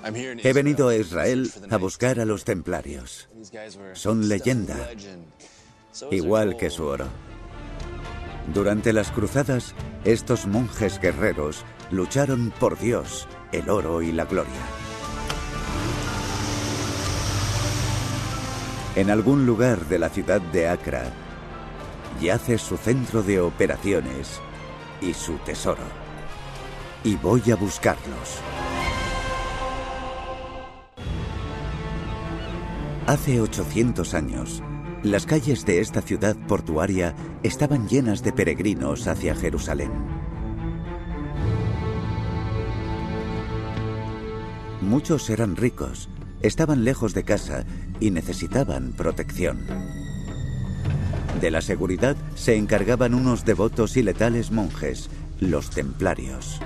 He 0.05 0.53
venido 0.53 0.89
a 0.89 0.97
Israel 0.97 1.51
a 1.71 1.77
buscar 1.79 2.21
a 2.21 2.25
los 2.27 2.45
templarios. 2.45 3.29
Son 3.95 4.29
leyenda, 4.29 4.91
igual 6.11 6.57
que 6.57 6.69
su 6.69 6.85
oro. 6.85 7.07
Durante 8.53 8.93
las 8.93 9.11
cruzadas, 9.11 9.75
estos 10.05 10.47
monjes 10.47 11.01
guerreros 11.01 11.65
lucharon 11.91 12.53
por 12.61 12.79
Dios, 12.79 13.27
el 13.53 13.71
oro 13.71 14.03
y 14.03 14.13
la 14.13 14.27
gloria. 14.27 14.53
En 18.97 19.11
algún 19.11 19.47
lugar 19.47 19.87
de 19.87 19.99
la 19.99 20.11
ciudad 20.11 20.41
de 20.41 20.69
Acra 20.69 21.11
yace 22.25 22.57
su 22.57 22.79
centro 22.79 23.23
de 23.23 23.39
operaciones 23.39 24.41
y 25.01 25.13
su 25.13 25.35
tesoro. 25.39 25.85
Y 27.05 27.17
voy 27.17 27.43
a 27.51 27.57
buscarlos. 27.57 28.41
Hace 33.07 33.43
800 33.43 34.15
años, 34.15 34.63
las 35.03 35.27
calles 35.27 35.67
de 35.67 35.81
esta 35.81 36.01
ciudad 36.01 36.35
portuaria 36.49 37.15
estaban 37.43 37.87
llenas 37.89 38.23
de 38.23 38.33
peregrinos 38.33 39.07
hacia 39.07 39.35
Jerusalén. 39.35 39.93
Muchos 44.81 45.29
eran 45.29 45.57
ricos, 45.57 46.09
estaban 46.41 46.85
lejos 46.85 47.13
de 47.13 47.25
casa 47.25 47.67
y 48.01 48.11
necesitaban 48.11 48.93
protección. 48.93 50.04
De 51.45 51.51
la 51.51 51.61
seguridad 51.61 52.17
se 52.37 52.57
encargaban 52.57 53.13
unos 53.13 53.45
devotos 53.45 53.99
y 53.99 54.03
letales 54.03 54.51
monjes, 54.51 55.11
los 55.41 55.69
templarios. 55.69 56.59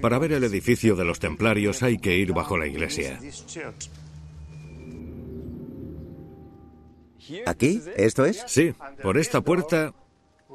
Para 0.00 0.18
ver 0.18 0.32
el 0.32 0.44
edificio 0.44 0.96
de 0.96 1.04
los 1.04 1.18
templarios 1.18 1.82
hay 1.82 1.98
que 1.98 2.16
ir 2.16 2.32
bajo 2.32 2.56
la 2.56 2.66
iglesia. 2.66 3.20
¿Aquí? 7.44 7.82
¿Esto 7.96 8.24
es? 8.24 8.42
Sí, 8.46 8.72
por 9.02 9.18
esta 9.18 9.42
puerta 9.42 9.92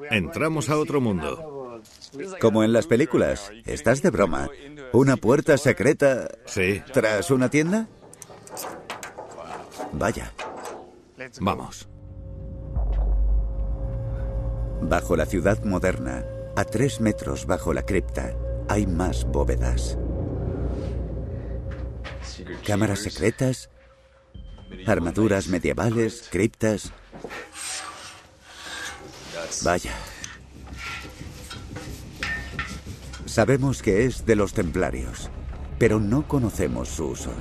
entramos 0.10 0.72
a 0.72 0.80
otro 0.80 1.00
mundo. 1.00 1.80
Como 2.40 2.64
en 2.64 2.74
las 2.74 2.88
películas. 2.88 3.52
¿Estás 3.68 4.02
de 4.02 4.10
broma? 4.10 4.50
¿Una 4.94 5.16
puerta 5.16 5.60
secreta 5.60 6.28
Sí, 6.48 6.82
tras 6.92 7.30
una 7.30 7.52
tienda? 7.52 7.88
Vaya. 9.94 10.34
Vamos. 11.40 11.88
Bajo 14.82 15.16
la 15.16 15.26
ciudad 15.26 15.64
moderna, 15.64 16.26
a 16.56 16.66
tres 16.66 17.00
metros 17.00 17.46
bajo 17.46 17.74
la 17.74 17.84
cripta, 17.84 18.36
hay 18.68 18.88
más 18.88 19.26
bóvedas. 19.26 19.98
Cámaras 22.66 23.00
secretas, 23.00 23.70
armaduras 24.88 25.48
medievales, 25.48 26.28
criptas. 26.30 26.92
Vaya. 29.64 29.94
Sabemos 33.26 33.82
que 33.82 34.06
es 34.06 34.26
de 34.26 34.36
los 34.36 34.54
templarios, 34.54 35.30
pero 35.80 36.00
no 36.00 36.28
conocemos 36.28 36.90
su 36.90 37.08
uso. 37.08 37.32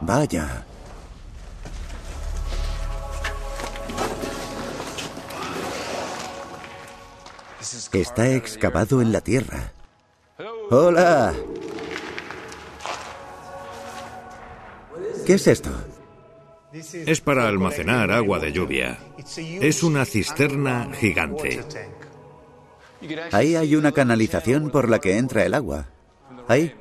Vaya. 0.00 0.64
Está 7.92 8.28
excavado 8.28 9.02
en 9.02 9.12
la 9.12 9.20
tierra. 9.20 9.72
Hola. 10.70 11.34
¿Qué 15.26 15.34
es 15.34 15.46
esto? 15.46 15.70
Es 16.72 17.20
para 17.20 17.48
almacenar 17.48 18.10
agua 18.10 18.38
de 18.38 18.52
lluvia. 18.52 18.98
Es 19.36 19.82
una 19.82 20.04
cisterna 20.04 20.90
gigante. 20.94 21.60
Ahí 23.32 23.56
hay 23.56 23.74
una 23.76 23.92
canalización 23.92 24.70
por 24.70 24.88
la 24.88 24.98
que 24.98 25.16
entra 25.16 25.44
el 25.44 25.54
agua. 25.54 25.86
Ahí. 26.48 26.74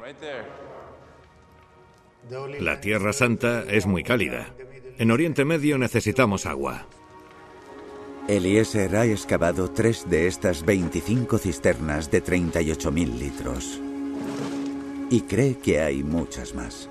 La 2.60 2.80
Tierra 2.80 3.12
Santa 3.12 3.64
es 3.64 3.88
muy 3.88 4.04
cálida. 4.04 4.54
En 4.98 5.10
Oriente 5.10 5.46
Medio 5.46 5.78
necesitamos 5.78 6.46
agua. 6.46 6.86
Eliezer 8.28 8.96
ha 8.96 9.06
excavado 9.06 9.72
tres 9.72 10.08
de 10.08 10.28
estas 10.28 10.64
25 10.64 11.40
cisternas 11.40 12.12
de 12.12 12.24
38.000 12.24 13.18
litros. 13.18 13.82
Y 15.10 15.22
cree 15.22 15.58
que 15.58 15.82
hay 15.82 16.04
muchas 16.04 16.54
más. 16.54 16.90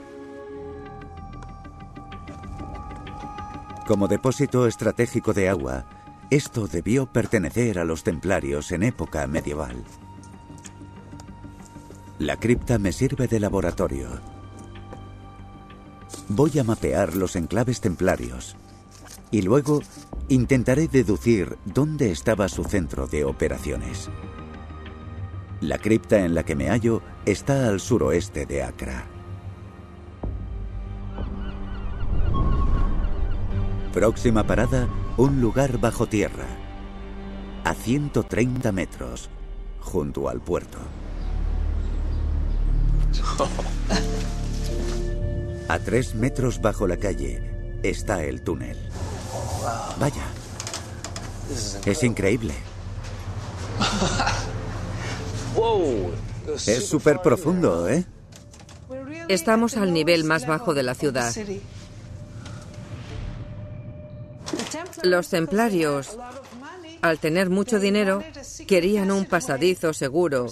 Como 3.87 4.09
depósito 4.09 4.67
estratégico 4.67 5.33
de 5.33 5.49
agua, 5.49 5.87
esto 6.31 6.67
debió 6.67 7.07
pertenecer 7.07 7.79
a 7.79 7.85
los 7.85 8.03
templarios 8.03 8.73
en 8.73 8.83
época 8.83 9.27
medieval. 9.29 9.85
La 12.19 12.37
cripta 12.39 12.79
me 12.79 12.91
sirve 12.91 13.29
de 13.29 13.39
laboratorio. 13.39 14.38
Voy 16.29 16.59
a 16.59 16.65
mapear 16.65 17.17
los 17.17 17.37
enclaves 17.37 17.81
templarios 17.81 18.57
Y 19.31 19.43
luego 19.43 19.81
intentaré 20.29 20.89
deducir 20.89 21.57
dónde 21.65 22.11
estaba 22.11 22.49
su 22.49 22.65
centro 22.65 23.07
de 23.07 23.25
operaciones. 23.25 24.11
La 25.61 25.79
cripta 25.79 26.25
en 26.25 26.35
la 26.35 26.45
que 26.45 26.55
me 26.55 26.69
hallo 26.69 27.03
está 27.25 27.69
al 27.69 27.81
suroeste 27.81 28.47
de 28.47 28.63
Accra. 28.63 29.07
Próxima 33.93 34.47
parada, 34.47 34.89
un 35.17 35.41
lugar 35.41 35.79
bajo 35.79 36.07
tierra, 36.07 36.47
a 37.65 37.75
130 37.75 38.71
metros, 38.71 39.31
junto 39.81 40.29
al 40.29 40.41
puerto. 40.41 40.79
A 45.69 45.79
tres 45.79 46.15
metros 46.15 46.61
bajo 46.63 46.87
la 46.87 46.97
calle 46.97 47.43
está 47.83 48.25
el 48.25 48.43
túnel. 48.43 48.77
Vaya. 49.99 50.25
Es 51.85 52.03
increíble. 52.03 52.55
Es 56.67 56.87
súper 56.87 57.21
profundo, 57.21 57.89
¿eh? 57.89 58.05
Estamos 59.29 59.77
al 59.77 59.93
nivel 59.93 60.25
más 60.25 60.47
bajo 60.47 60.73
de 60.73 60.83
la 60.83 60.95
ciudad. 60.95 61.35
Los 65.03 65.29
templarios, 65.29 66.19
al 67.03 67.19
tener 67.19 67.51
mucho 67.51 67.79
dinero, 67.79 68.23
querían 68.67 69.11
un 69.11 69.27
pasadizo 69.27 69.93
seguro 69.93 70.47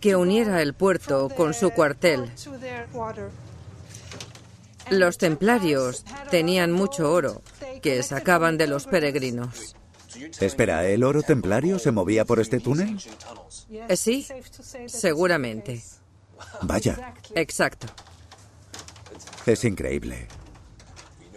que 0.00 0.14
uniera 0.14 0.62
el 0.62 0.74
puerto 0.74 1.28
con 1.28 1.54
su 1.54 1.70
cuartel. 1.70 2.30
Los 4.90 5.18
templarios 5.18 6.04
tenían 6.30 6.72
mucho 6.72 7.10
oro 7.12 7.42
que 7.82 8.02
sacaban 8.02 8.56
de 8.58 8.66
los 8.66 8.86
peregrinos. 8.86 9.74
Espera, 10.40 10.86
¿el 10.86 11.04
oro 11.04 11.22
templario 11.22 11.78
se 11.78 11.90
movía 11.92 12.24
por 12.24 12.40
este 12.40 12.60
túnel? 12.60 12.98
Eh, 13.88 13.96
Sí, 13.96 14.26
seguramente. 14.86 15.82
Vaya, 16.62 17.14
Exacto. 17.34 17.86
es 19.46 19.64
increíble. 19.64 20.28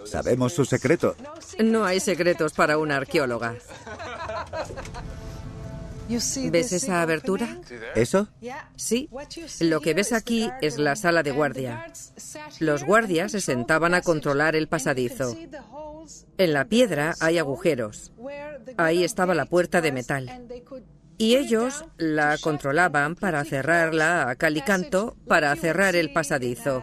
Sabemos 0.05 0.53
su 0.53 0.65
secreto. 0.65 1.15
No 1.59 1.85
hay 1.85 1.99
secretos 1.99 2.53
para 2.53 2.77
una 2.77 2.97
arqueóloga. 2.97 3.55
¿Ves 6.51 6.73
esa 6.73 7.01
abertura? 7.01 7.57
¿Eso? 7.95 8.27
Sí. 8.75 9.09
Lo 9.59 9.81
que 9.81 9.93
ves 9.93 10.11
aquí 10.13 10.49
es 10.61 10.77
la 10.77 10.95
sala 10.95 11.23
de 11.23 11.31
guardia. 11.31 11.91
Los 12.59 12.83
guardias 12.83 13.31
se 13.31 13.41
sentaban 13.41 13.93
a 13.93 14.01
controlar 14.01 14.55
el 14.55 14.67
pasadizo. 14.67 15.37
En 16.37 16.53
la 16.53 16.65
piedra 16.65 17.15
hay 17.19 17.37
agujeros. 17.37 18.11
Ahí 18.77 19.03
estaba 19.03 19.35
la 19.35 19.45
puerta 19.45 19.81
de 19.81 19.91
metal. 19.91 20.47
Y 21.17 21.35
ellos 21.35 21.83
la 21.97 22.37
controlaban 22.39 23.15
para 23.15 23.43
cerrarla 23.43 24.29
a 24.29 24.35
cal 24.35 24.55
y 24.55 24.61
canto 24.61 25.17
para 25.27 25.53
cerrar 25.57 25.97
el 25.97 26.13
pasadizo, 26.13 26.81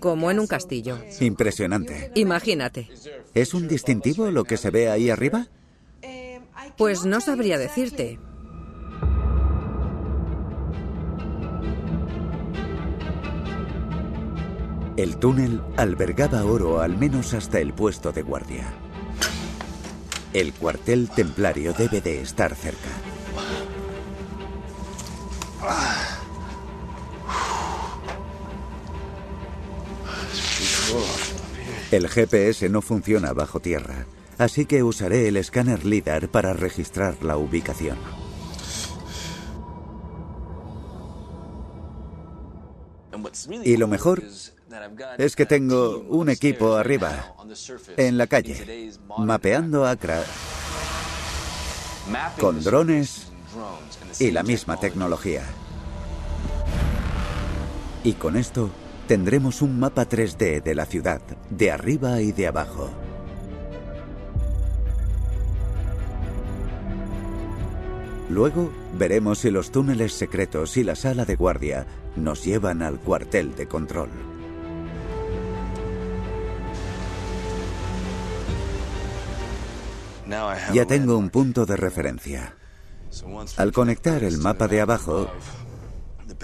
como 0.00 0.32
en 0.32 0.40
un 0.40 0.48
castillo. 0.48 0.98
Impresionante. 1.20 2.10
Imagínate. 2.16 2.88
¿Es 3.34 3.54
un 3.54 3.68
distintivo 3.68 4.32
lo 4.32 4.42
que 4.42 4.56
se 4.56 4.70
ve 4.70 4.90
ahí 4.90 5.10
arriba? 5.10 5.46
Pues 6.76 7.04
no 7.04 7.20
sabría 7.20 7.56
decirte. 7.56 8.18
El 14.98 15.16
túnel 15.18 15.62
albergaba 15.76 16.44
oro 16.44 16.80
al 16.80 16.98
menos 16.98 17.32
hasta 17.32 17.60
el 17.60 17.72
puesto 17.72 18.10
de 18.10 18.22
guardia. 18.22 18.66
El 20.32 20.52
cuartel 20.52 21.08
templario 21.08 21.72
debe 21.72 22.00
de 22.00 22.20
estar 22.20 22.52
cerca. 22.56 22.88
El 31.92 32.08
GPS 32.08 32.68
no 32.68 32.82
funciona 32.82 33.32
bajo 33.32 33.60
tierra, 33.60 34.04
así 34.36 34.66
que 34.66 34.82
usaré 34.82 35.28
el 35.28 35.36
escáner 35.36 35.86
LIDAR 35.86 36.28
para 36.28 36.54
registrar 36.54 37.22
la 37.22 37.36
ubicación. 37.36 37.98
Y 43.62 43.76
lo 43.76 43.86
mejor 43.86 44.24
es 45.18 45.36
que 45.36 45.46
tengo 45.46 46.00
un 46.08 46.28
equipo 46.28 46.76
arriba, 46.76 47.34
en 47.96 48.18
la 48.18 48.26
calle, 48.26 48.92
mapeando 49.18 49.86
Accra 49.86 50.22
con 52.40 52.62
drones 52.62 53.28
y 54.18 54.30
la 54.30 54.42
misma 54.42 54.78
tecnología. 54.78 55.42
Y 58.04 58.12
con 58.14 58.36
esto 58.36 58.70
tendremos 59.06 59.62
un 59.62 59.78
mapa 59.78 60.08
3D 60.08 60.62
de 60.62 60.74
la 60.74 60.86
ciudad, 60.86 61.20
de 61.50 61.70
arriba 61.70 62.20
y 62.20 62.32
de 62.32 62.46
abajo. 62.46 62.90
Luego 68.30 68.70
veremos 68.98 69.38
si 69.38 69.50
los 69.50 69.72
túneles 69.72 70.12
secretos 70.12 70.76
y 70.76 70.84
la 70.84 70.94
sala 70.94 71.24
de 71.24 71.36
guardia 71.36 71.86
nos 72.16 72.44
llevan 72.44 72.82
al 72.82 73.00
cuartel 73.00 73.56
de 73.56 73.66
control. 73.66 74.27
Ya 80.72 80.84
tengo 80.86 81.16
un 81.16 81.30
punto 81.30 81.66
de 81.66 81.76
referencia. 81.76 82.54
Al 83.56 83.72
conectar 83.72 84.22
el 84.22 84.38
mapa 84.38 84.68
de 84.68 84.80
abajo, 84.80 85.30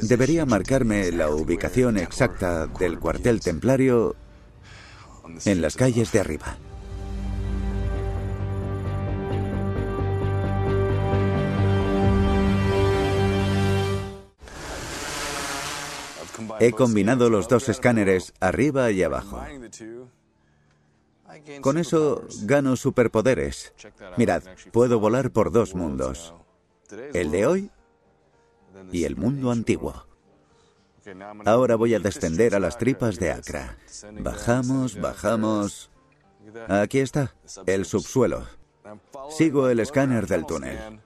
debería 0.01 0.47
marcarme 0.47 1.13
la 1.13 1.29
ubicación 1.29 1.99
exacta 1.99 2.67
del 2.67 2.99
cuartel 2.99 3.41
templario 3.41 4.17
en 5.45 5.61
las 5.61 5.77
calles 5.77 6.13
de 6.13 6.21
arriba. 6.21 6.57
He 16.61 16.73
combinado 16.73 17.31
los 17.31 17.49
dos 17.49 17.69
escáneres 17.69 18.33
arriba 18.41 18.91
y 18.91 19.03
abajo. 19.03 19.41
Con 21.61 21.79
eso 21.79 22.27
gano 22.43 22.77
superpoderes. 22.77 23.73
Mirad, 24.17 24.43
puedo 24.73 24.99
volar 24.99 25.31
por 25.31 25.51
dos 25.51 25.75
mundos. 25.75 26.35
El 27.13 27.31
de 27.31 27.47
hoy 27.47 27.71
y 28.93 29.05
el 29.05 29.17
mundo 29.17 29.51
antiguo. 29.51 30.07
Ahora 31.45 31.77
voy 31.77 31.95
a 31.95 31.99
descender 31.99 32.55
a 32.55 32.61
las 32.61 32.79
tripas 32.79 33.17
de 33.17 33.31
Accra. 33.31 33.77
Bajamos, 34.21 35.01
bajamos. 35.01 35.91
Aquí 36.69 37.01
está, 37.01 37.35
el 37.67 37.85
subsuelo. 37.85 38.47
Sigo 39.31 39.69
el 39.69 39.81
escáner 39.81 40.27
del 40.27 40.47
túnel. 40.47 41.01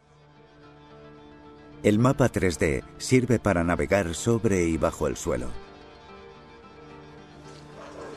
El 1.82 1.98
mapa 1.98 2.30
3D 2.30 2.82
sirve 2.98 3.38
para 3.38 3.62
navegar 3.62 4.14
sobre 4.14 4.64
y 4.64 4.76
bajo 4.76 5.06
el 5.06 5.16
suelo. 5.16 5.48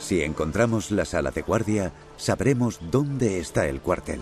Si 0.01 0.23
encontramos 0.23 0.91
la 0.91 1.05
sala 1.05 1.31
de 1.31 1.41
guardia, 1.41 1.93
sabremos 2.17 2.79
dónde 2.89 3.39
está 3.39 3.67
el 3.67 3.81
cuartel. 3.81 4.19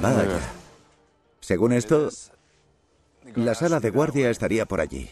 Vaya. 0.00 0.40
Según 1.40 1.72
esto, 1.72 2.08
la 3.34 3.54
sala 3.54 3.80
de 3.80 3.90
guardia 3.90 4.30
estaría 4.30 4.66
por 4.66 4.80
allí. 4.80 5.10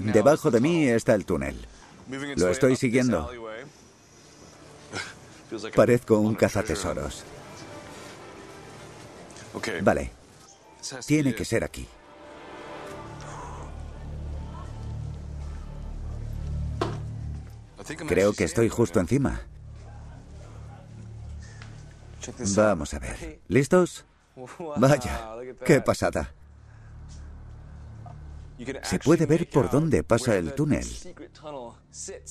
Debajo 0.00 0.50
de 0.50 0.60
mí 0.60 0.88
está 0.88 1.14
el 1.14 1.24
túnel. 1.24 1.56
Lo 2.36 2.48
estoy 2.48 2.76
siguiendo. 2.76 3.30
Parezco 5.74 6.18
un 6.18 6.34
cazatesoros. 6.34 7.24
Vale. 9.82 10.10
Tiene 11.06 11.34
que 11.34 11.44
ser 11.44 11.64
aquí. 11.64 11.88
Creo 18.06 18.32
que 18.32 18.44
estoy 18.44 18.68
justo 18.68 19.00
encima. 19.00 19.40
Vamos 22.56 22.94
a 22.94 22.98
ver. 22.98 23.40
¿Listos? 23.48 24.04
Vaya, 24.76 25.34
qué 25.64 25.80
pasada. 25.80 26.34
Se 28.82 28.98
puede 28.98 29.26
ver 29.26 29.48
por 29.48 29.70
dónde 29.70 30.02
pasa 30.02 30.36
el 30.36 30.54
túnel. 30.54 30.86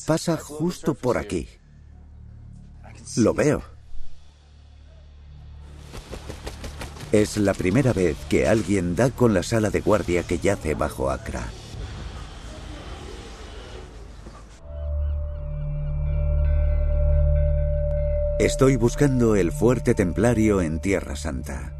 Pasa 0.05 0.37
justo 0.37 0.93
por 0.93 1.17
aquí. 1.17 1.47
Lo 3.15 3.33
veo. 3.33 3.63
Es 7.11 7.37
la 7.37 7.53
primera 7.53 7.93
vez 7.93 8.17
que 8.29 8.47
alguien 8.47 8.95
da 8.95 9.09
con 9.09 9.33
la 9.33 9.41
sala 9.41 9.69
de 9.69 9.79
guardia 9.79 10.23
que 10.23 10.39
yace 10.39 10.75
bajo 10.75 11.09
Accra. 11.09 11.47
Estoy 18.39 18.75
buscando 18.75 19.35
el 19.35 19.51
fuerte 19.51 19.95
templario 19.95 20.61
en 20.61 20.79
Tierra 20.79 21.15
Santa. 21.15 21.73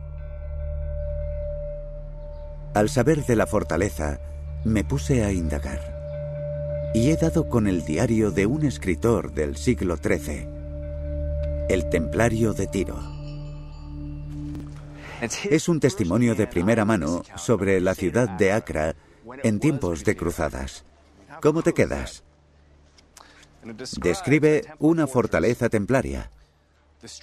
Al 2.73 2.89
saber 2.89 3.23
de 3.27 3.35
la 3.35 3.45
fortaleza, 3.45 4.19
me 4.63 4.83
puse 4.83 5.23
a 5.23 5.31
indagar. 5.31 6.91
Y 6.95 7.11
he 7.11 7.15
dado 7.15 7.47
con 7.47 7.67
el 7.67 7.85
diario 7.85 8.31
de 8.31 8.47
un 8.47 8.65
escritor 8.65 9.33
del 9.33 9.55
siglo 9.55 9.97
XIII, 9.97 10.47
el 11.69 11.89
Templario 11.91 12.53
de 12.53 12.65
Tiro. 12.65 12.97
Es 15.21 15.69
un 15.69 15.79
testimonio 15.79 16.33
de 16.33 16.47
primera 16.47 16.85
mano 16.85 17.21
sobre 17.35 17.79
la 17.81 17.93
ciudad 17.93 18.29
de 18.29 18.51
Acra 18.51 18.95
en 19.43 19.59
tiempos 19.59 20.03
de 20.03 20.15
cruzadas. 20.15 20.85
¿Cómo 21.39 21.61
te 21.61 21.73
quedas? 21.73 22.23
Describe 24.01 24.63
una 24.79 25.05
fortaleza 25.05 25.69
templaria, 25.69 26.31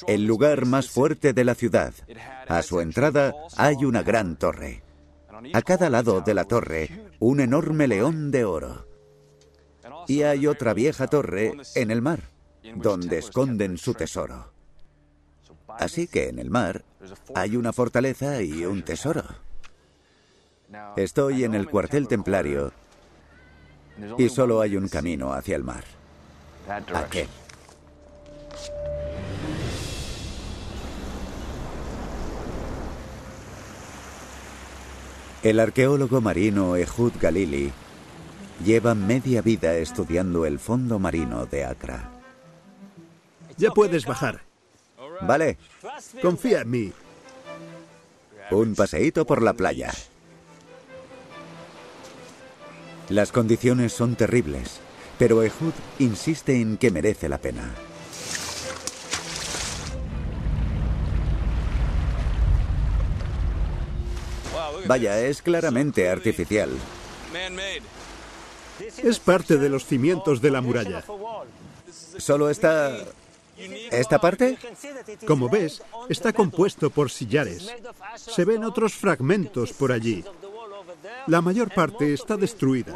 el 0.07 0.25
lugar 0.25 0.67
más 0.67 0.91
fuerte 0.91 1.33
de 1.33 1.45
la 1.45 1.55
ciudad. 1.55 1.95
A 2.49 2.63
su 2.63 2.81
entrada 2.81 3.35
hay 3.57 3.85
una 3.85 4.03
gran 4.03 4.37
torre. 4.37 4.83
A 5.53 5.63
cada 5.63 5.91
lado 5.91 6.21
de 6.21 6.35
la 6.35 6.45
torre, 6.45 7.11
un 7.19 7.41
enorme 7.41 7.89
león 7.89 8.31
de 8.31 8.45
oro. 8.45 8.87
Y 10.07 10.23
hay 10.23 10.47
otra 10.47 10.75
vieja 10.75 11.07
torre 11.07 11.55
en 11.75 11.91
el 11.91 12.03
mar, 12.03 12.21
donde 12.77 13.19
esconden 13.19 13.79
su 13.79 13.95
tesoro. 13.95 14.53
Así 15.69 16.07
que 16.07 16.29
en 16.29 16.39
el 16.39 16.51
mar 16.51 16.85
hay 17.35 17.57
una 17.57 17.73
fortaleza 17.73 18.43
y 18.43 18.65
un 18.65 18.83
tesoro. 18.83 19.25
Estoy 20.97 21.45
en 21.45 21.55
el 21.55 21.69
cuartel 21.69 22.09
templario 22.09 22.73
y 24.19 24.29
solo 24.29 24.61
hay 24.61 24.77
un 24.77 24.89
camino 24.89 25.33
hacia 25.33 25.57
el 25.57 25.65
mar. 25.65 25.85
Aquel. 26.95 27.29
El 35.45 35.61
arqueólogo 35.61 36.23
marino 36.23 36.75
Ehud 36.75 37.13
Galili 37.21 37.71
lleva 38.65 38.95
media 38.95 39.43
vida 39.43 39.77
estudiando 39.77 40.47
el 40.47 40.59
fondo 40.59 40.99
marino 40.99 41.45
de 41.45 41.67
Accra. 41.67 42.11
Ya 43.59 43.71
puedes 43.71 44.07
bajar. 44.07 44.41
Vale, 45.21 45.59
Confía 46.23 46.63
en 46.63 46.71
mí. 46.71 46.93
un 48.53 48.75
paseíto 48.75 49.27
por 49.27 49.43
la 49.43 49.53
playa. 49.53 49.93
Las 53.11 53.31
condiciones 53.31 53.93
son 53.93 54.17
terribles, 54.17 54.81
pero 55.19 55.43
Ehud 55.43 55.75
insiste 55.99 56.59
en 56.59 56.79
que 56.79 56.91
merece 56.91 57.29
la 57.29 57.37
pena. 57.37 57.71
Vaya, 64.87 65.21
es 65.21 65.43
claramente 65.43 66.09
artificial. 66.09 66.71
Es 68.99 69.19
parte 69.19 69.57
de 69.57 69.69
los 69.69 69.85
cimientos 69.87 70.41
de 70.41 70.51
la 70.51 70.61
muralla. 70.61 71.05
¿Solo 72.19 72.51
esta... 72.51 72.97
esta 73.91 74.21
parte? 74.21 74.59
Como 75.27 75.49
ves, 75.49 75.83
está 76.09 76.33
compuesto 76.33 76.91
por 76.91 77.11
sillares. 77.11 77.73
Se 78.17 78.45
ven 78.45 78.65
otros 78.65 78.95
fragmentos 78.95 79.73
por 79.73 79.93
allí. 79.93 80.25
La 81.27 81.41
mayor 81.41 81.73
parte 81.73 82.13
está 82.13 82.37
destruida. 82.37 82.95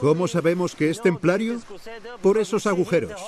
¿Cómo 0.00 0.26
sabemos 0.26 0.74
que 0.74 0.90
es 0.90 1.00
templario? 1.00 1.60
Por 2.22 2.38
esos 2.38 2.66
agujeros. 2.66 3.20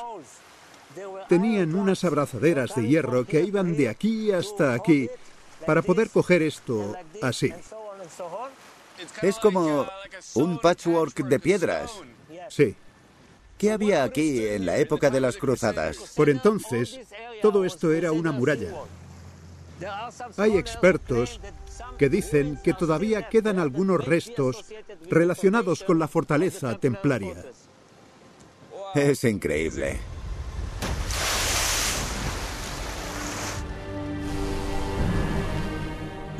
Tenían 1.28 1.74
unas 1.74 2.04
abrazaderas 2.04 2.74
de 2.74 2.86
hierro 2.86 3.24
que 3.24 3.42
iban 3.42 3.76
de 3.76 3.88
aquí 3.88 4.32
hasta 4.32 4.74
aquí 4.74 5.08
para 5.66 5.82
poder 5.82 6.10
coger 6.10 6.42
esto 6.42 6.94
así. 7.22 7.52
Es 9.22 9.38
como 9.38 9.86
un 10.34 10.58
patchwork 10.58 11.24
de 11.24 11.38
piedras. 11.38 11.90
Sí. 12.48 12.74
¿Qué 13.58 13.70
había 13.70 14.02
aquí 14.02 14.46
en 14.46 14.66
la 14.66 14.78
época 14.78 15.10
de 15.10 15.20
las 15.20 15.36
cruzadas? 15.36 16.12
Por 16.16 16.28
entonces, 16.28 17.00
todo 17.40 17.64
esto 17.64 17.92
era 17.92 18.12
una 18.12 18.32
muralla. 18.32 18.74
Hay 20.36 20.56
expertos 20.56 21.40
que 21.98 22.08
dicen 22.08 22.58
que 22.62 22.74
todavía 22.74 23.28
quedan 23.28 23.58
algunos 23.58 24.04
restos 24.04 24.64
relacionados 25.08 25.82
con 25.84 25.98
la 25.98 26.08
fortaleza 26.08 26.78
templaria. 26.78 27.44
Es 28.94 29.24
increíble. 29.24 29.98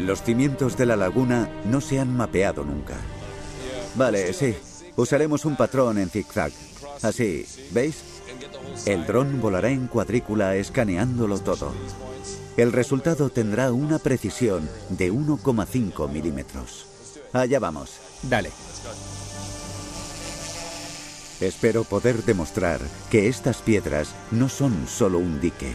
Los 0.04 0.22
cimientos 0.22 0.76
de 0.76 0.84
la 0.84 0.96
laguna 0.96 1.48
no 1.64 1.80
se 1.80 1.98
han 1.98 2.14
mapeado 2.14 2.62
nunca. 2.62 2.94
Vale, 3.94 4.34
sí. 4.34 4.54
Usaremos 4.96 5.46
un 5.46 5.56
patrón 5.56 5.96
en 5.96 6.10
zigzag. 6.10 6.52
Así, 7.00 7.46
¿veis? 7.70 8.02
El 8.84 9.06
dron 9.06 9.40
volará 9.40 9.70
en 9.70 9.86
cuadrícula 9.86 10.56
escaneándolo 10.56 11.38
todo. 11.38 11.72
El 12.58 12.72
resultado 12.72 13.30
tendrá 13.30 13.72
una 13.72 13.98
precisión 13.98 14.68
de 14.90 15.10
1,5 15.10 16.10
milímetros. 16.10 16.86
Allá 17.32 17.58
vamos. 17.58 17.92
Dale. 18.24 18.50
Espero 21.40 21.82
poder 21.84 22.22
demostrar 22.24 22.80
que 23.10 23.28
estas 23.28 23.62
piedras 23.62 24.14
no 24.30 24.50
son 24.50 24.86
solo 24.86 25.18
un 25.18 25.40
dique, 25.40 25.72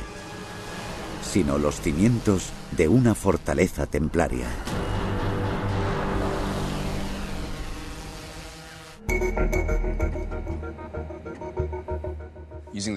sino 1.29 1.59
los 1.59 1.79
cimientos 1.79 2.49
de 2.71 2.87
una 2.87 3.13
fortaleza 3.13 3.85
templaria. 3.85 4.47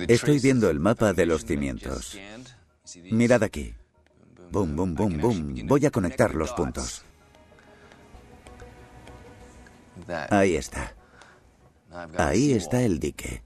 Estoy 0.08 0.38
viendo 0.38 0.70
el 0.70 0.80
mapa 0.80 1.12
de 1.12 1.26
los 1.26 1.44
cimientos. 1.44 2.18
Mirad 3.10 3.42
aquí. 3.42 3.74
Boom, 4.50 4.76
boom, 4.76 4.94
boom, 4.94 5.18
boom. 5.20 5.66
Voy 5.66 5.84
a 5.84 5.90
conectar 5.90 6.34
los 6.34 6.52
puntos. 6.52 7.02
Ahí 10.30 10.56
está. 10.56 10.94
Ahí 12.16 12.52
está 12.52 12.80
el 12.82 12.98
dique. 12.98 13.42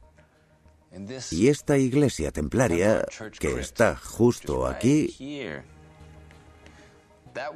Y 1.30 1.48
esta 1.48 1.78
iglesia 1.78 2.32
templaria, 2.32 3.04
que 3.38 3.60
está 3.60 3.96
justo 3.96 4.66
aquí, 4.66 5.14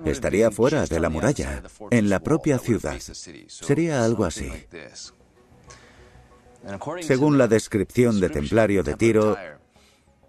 estaría 0.04 0.50
fuera 0.50 0.86
de 0.86 1.00
la 1.00 1.08
muralla, 1.08 1.62
en 1.90 2.10
la 2.10 2.20
propia 2.20 2.58
ciudad. 2.58 2.98
Sería 2.98 4.04
algo 4.04 4.24
así. 4.24 4.50
Según 7.00 7.38
la 7.38 7.48
descripción 7.48 8.20
de 8.20 8.28
Templario 8.28 8.82
de 8.82 8.94
Tiro, 8.94 9.36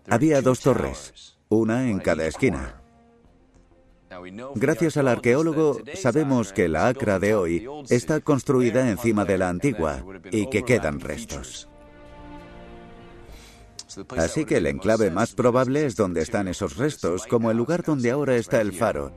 había 0.08 0.42
dos 0.42 0.62
torres, 0.62 1.38
una 1.50 1.90
en 1.90 2.00
cada 2.00 2.26
esquina. 2.26 2.82
Gracias 4.56 4.98
al 4.98 5.08
arqueólogo 5.08 5.80
sabemos 5.96 6.52
que 6.52 6.68
la 6.68 6.88
Acra 6.88 7.20
de 7.20 7.34
hoy 7.34 7.68
está 7.90 8.20
construida 8.20 8.90
encima 8.90 9.26
de 9.26 9.38
la 9.38 9.50
antigua 9.50 10.04
y 10.32 10.48
que 10.48 10.64
quedan 10.64 11.00
restos. 11.00 11.71
Así 14.18 14.46
que 14.46 14.58
el 14.58 14.68
enclave 14.68 15.12
más 15.12 15.34
probable 15.34 15.86
es 15.86 15.96
donde 15.96 16.22
están 16.22 16.48
esos 16.48 16.78
restos, 16.78 17.26
como 17.28 17.52
el 17.52 17.58
lugar 17.58 17.84
donde 17.84 18.12
ahora 18.12 18.36
está 18.36 18.62
el 18.62 18.74
faro. 18.74 19.14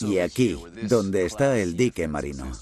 Y 0.00 0.18
aquí, 0.18 0.56
donde 0.82 1.24
está 1.24 1.58
el 1.58 1.76
dique 1.76 2.06
marino. 2.08 2.52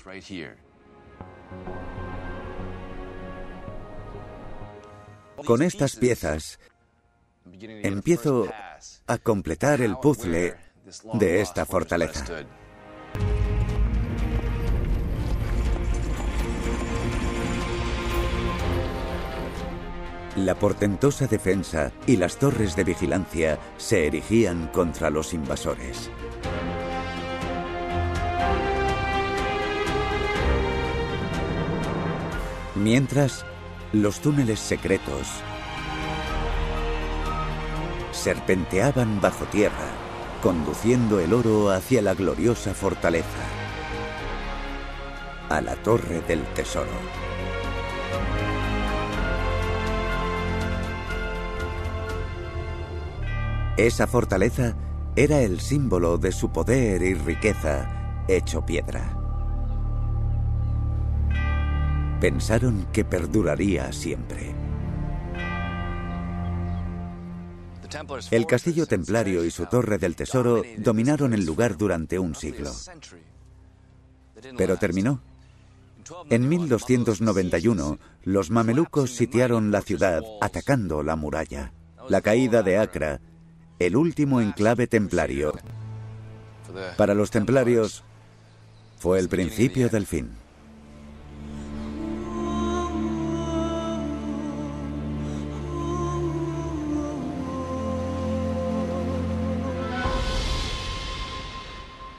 Con 5.44 5.62
estas 5.62 5.96
piezas, 5.96 6.58
empiezo 7.52 8.48
a 9.06 9.18
completar 9.18 9.80
el 9.80 9.96
puzzle 9.98 10.56
de 11.14 11.40
esta 11.40 11.66
fortaleza. 11.66 12.24
La 20.36 20.54
portentosa 20.54 21.26
defensa 21.26 21.92
y 22.06 22.18
las 22.18 22.36
torres 22.36 22.76
de 22.76 22.84
vigilancia 22.84 23.58
se 23.78 24.06
erigían 24.06 24.66
contra 24.68 25.08
los 25.08 25.32
invasores. 25.32 26.10
Mientras, 32.74 33.46
los 33.94 34.20
túneles 34.20 34.60
secretos 34.60 35.26
serpenteaban 38.12 39.22
bajo 39.22 39.46
tierra, 39.46 39.88
conduciendo 40.42 41.18
el 41.18 41.32
oro 41.32 41.70
hacia 41.70 42.02
la 42.02 42.12
gloriosa 42.12 42.74
fortaleza, 42.74 43.26
a 45.48 45.62
la 45.62 45.76
torre 45.76 46.20
del 46.28 46.42
tesoro. 46.52 47.35
Esa 53.76 54.06
fortaleza 54.06 54.74
era 55.16 55.42
el 55.42 55.60
símbolo 55.60 56.16
de 56.16 56.32
su 56.32 56.50
poder 56.50 57.02
y 57.02 57.12
riqueza 57.12 58.24
hecho 58.26 58.64
piedra. 58.64 59.12
Pensaron 62.18 62.86
que 62.90 63.04
perduraría 63.04 63.92
siempre. 63.92 64.54
El 68.30 68.46
castillo 68.46 68.86
templario 68.86 69.44
y 69.44 69.50
su 69.50 69.66
torre 69.66 69.98
del 69.98 70.16
tesoro 70.16 70.62
dominaron 70.78 71.34
el 71.34 71.44
lugar 71.44 71.76
durante 71.76 72.18
un 72.18 72.34
siglo. 72.34 72.72
Pero 74.56 74.78
terminó. 74.78 75.20
En 76.30 76.48
1291, 76.48 77.98
los 78.24 78.50
mamelucos 78.50 79.10
sitiaron 79.10 79.70
la 79.70 79.82
ciudad 79.82 80.22
atacando 80.40 81.02
la 81.02 81.16
muralla. 81.16 81.72
La 82.08 82.22
caída 82.22 82.62
de 82.62 82.78
Acra 82.78 83.20
el 83.78 83.96
último 83.96 84.40
enclave 84.40 84.86
templario. 84.86 85.52
Para 86.96 87.14
los 87.14 87.30
templarios 87.30 88.02
fue 88.98 89.18
el 89.18 89.28
principio 89.28 89.88
del 89.88 90.06
fin. 90.06 90.30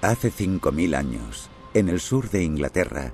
Hace 0.01 0.31
5.000 0.31 0.95
años, 0.95 1.49
en 1.73 1.89
el 1.89 1.99
sur 1.99 2.29
de 2.29 2.43
Inglaterra, 2.43 3.13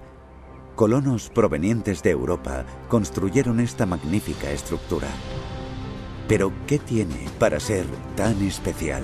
colonos 0.76 1.30
provenientes 1.30 2.04
de 2.04 2.12
Europa 2.12 2.66
construyeron 2.90 3.60
esta 3.62 3.86
magnífica 3.86 4.52
estructura. 4.52 5.08
Pero 6.28 6.54
¿qué 6.68 6.80
tiene 6.80 7.28
para 7.38 7.60
ser 7.60 7.86
tan 8.16 8.42
especial? 8.42 9.04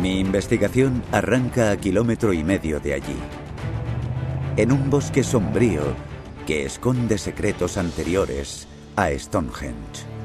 Mi 0.00 0.20
investigación 0.20 1.02
arranca 1.10 1.72
a 1.72 1.76
kilómetro 1.76 2.32
y 2.32 2.44
medio 2.44 2.78
de 2.78 2.94
allí, 2.94 3.16
en 4.56 4.70
un 4.70 4.88
bosque 4.88 5.24
sombrío 5.24 5.82
que 6.46 6.64
esconde 6.64 7.18
secretos 7.18 7.76
anteriores 7.76 8.68
a 8.94 9.10
Stonehenge. 9.10 10.15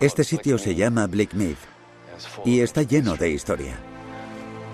Este 0.00 0.22
sitio 0.22 0.56
se 0.58 0.74
llama 0.74 1.06
Bleakmead 1.06 1.56
y 2.44 2.60
está 2.60 2.82
lleno 2.82 3.16
de 3.16 3.30
historia. 3.30 3.76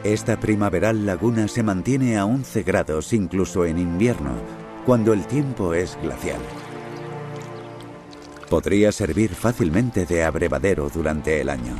Esta 0.02 0.38
primaveral 0.38 1.06
laguna 1.06 1.48
se 1.48 1.62
mantiene 1.62 2.18
a 2.18 2.26
11 2.26 2.62
grados 2.62 3.12
incluso 3.14 3.64
en 3.64 3.78
invierno, 3.78 4.32
cuando 4.84 5.14
el 5.14 5.26
tiempo 5.26 5.72
es 5.72 5.96
glacial. 6.02 6.40
Podría 8.50 8.92
servir 8.92 9.34
fácilmente 9.34 10.04
de 10.04 10.22
abrevadero 10.22 10.90
durante 10.90 11.40
el 11.40 11.48
año. 11.48 11.74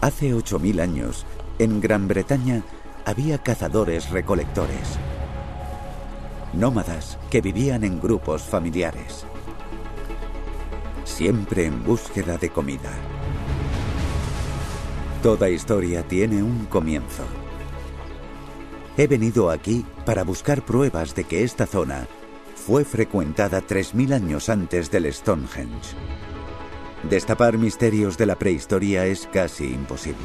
Hace 0.00 0.32
8.000 0.32 0.80
años, 0.80 1.26
en 1.58 1.80
Gran 1.80 2.06
Bretaña, 2.06 2.62
había 3.04 3.38
cazadores 3.38 4.10
recolectores 4.10 4.98
nómadas 6.52 7.18
que 7.30 7.40
vivían 7.40 7.84
en 7.84 8.00
grupos 8.00 8.42
familiares, 8.42 9.24
siempre 11.04 11.66
en 11.66 11.82
búsqueda 11.84 12.36
de 12.38 12.50
comida. 12.50 12.90
Toda 15.22 15.48
historia 15.48 16.02
tiene 16.02 16.42
un 16.42 16.66
comienzo. 16.66 17.24
He 18.96 19.06
venido 19.06 19.50
aquí 19.50 19.86
para 20.04 20.24
buscar 20.24 20.62
pruebas 20.62 21.14
de 21.14 21.24
que 21.24 21.44
esta 21.44 21.66
zona 21.66 22.06
fue 22.66 22.84
frecuentada 22.84 23.62
3.000 23.62 24.14
años 24.14 24.48
antes 24.48 24.90
del 24.90 25.12
Stonehenge. 25.12 25.96
Destapar 27.08 27.58
misterios 27.58 28.16
de 28.16 28.26
la 28.26 28.36
prehistoria 28.36 29.06
es 29.06 29.28
casi 29.32 29.64
imposible. 29.64 30.18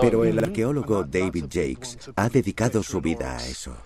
Pero 0.00 0.24
el 0.24 0.38
arqueólogo 0.38 1.04
David 1.04 1.44
Jakes 1.50 1.98
ha 2.16 2.28
dedicado 2.28 2.82
su 2.82 3.00
vida 3.00 3.36
a 3.36 3.46
eso. 3.46 3.76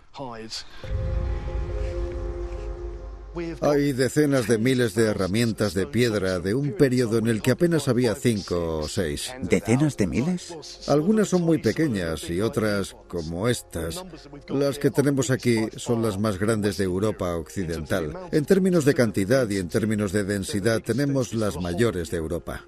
Hay 3.61 3.92
decenas 3.92 4.46
de 4.46 4.59
miles 4.59 4.94
de 4.94 5.05
herramientas 5.05 5.75
de 5.75 5.87
piedra 5.87 6.38
de 6.38 6.55
un 6.55 6.72
periodo 6.72 7.18
en 7.18 7.27
el 7.27 7.42
que 7.42 7.51
apenas 7.51 7.88
había 7.88 8.14
cinco 8.14 8.79
o 8.79 8.88
seis. 8.88 9.33
¿Decenas 9.42 9.96
de 9.96 10.07
miles? 10.07 10.55
Algunas 10.88 11.29
son 11.29 11.42
muy 11.42 11.59
pequeñas 11.59 12.29
y 12.31 12.40
otras, 12.40 12.96
como 13.09 13.49
estas, 13.49 14.05
las 14.49 14.79
que 14.79 14.90
tenemos 14.90 15.31
aquí, 15.31 15.68
son 15.77 16.03
las 16.03 16.18
más 16.18 16.38
grandes 16.38 16.77
de 16.77 16.85
Europa 16.85 17.37
Occidental. 17.37 18.12
En 18.33 18.44
términos 18.44 18.85
de 18.85 18.94
cantidad 18.94 19.49
y 19.51 19.59
en 19.59 19.68
términos 19.68 20.12
de 20.12 20.25
densidad, 20.25 20.81
tenemos 20.81 21.35
las 21.35 21.61
mayores 21.61 22.11
de 22.11 22.16
Europa. 22.16 22.64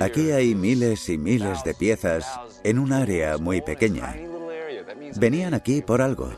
Aquí 0.00 0.30
hay 0.30 0.54
miles 0.54 1.08
y 1.08 1.18
miles 1.18 1.64
de 1.64 1.74
piezas 1.74 2.26
en 2.62 2.78
un 2.78 2.92
área 2.92 3.38
muy 3.38 3.60
pequeña. 3.60 4.31
Venían 5.16 5.54
aquí 5.54 5.82
por 5.82 6.02
algo. 6.02 6.32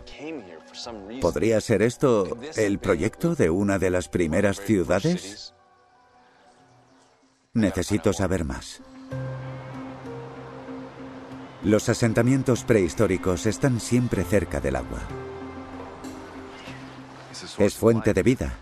¿Podría 1.20 1.60
ser 1.60 1.82
esto 1.82 2.38
el 2.56 2.78
proyecto 2.78 3.34
de 3.34 3.50
una 3.50 3.78
de 3.78 3.90
las 3.90 4.08
primeras 4.08 4.60
ciudades? 4.60 5.54
Necesito 7.52 8.12
saber 8.12 8.44
más. 8.44 8.80
Los 11.62 11.88
asentamientos 11.88 12.64
prehistóricos 12.64 13.46
están 13.46 13.80
siempre 13.80 14.24
cerca 14.24 14.60
del 14.60 14.76
agua. 14.76 15.00
Es 17.58 17.74
fuente 17.74 18.12
de 18.12 18.22
vida. 18.22 18.54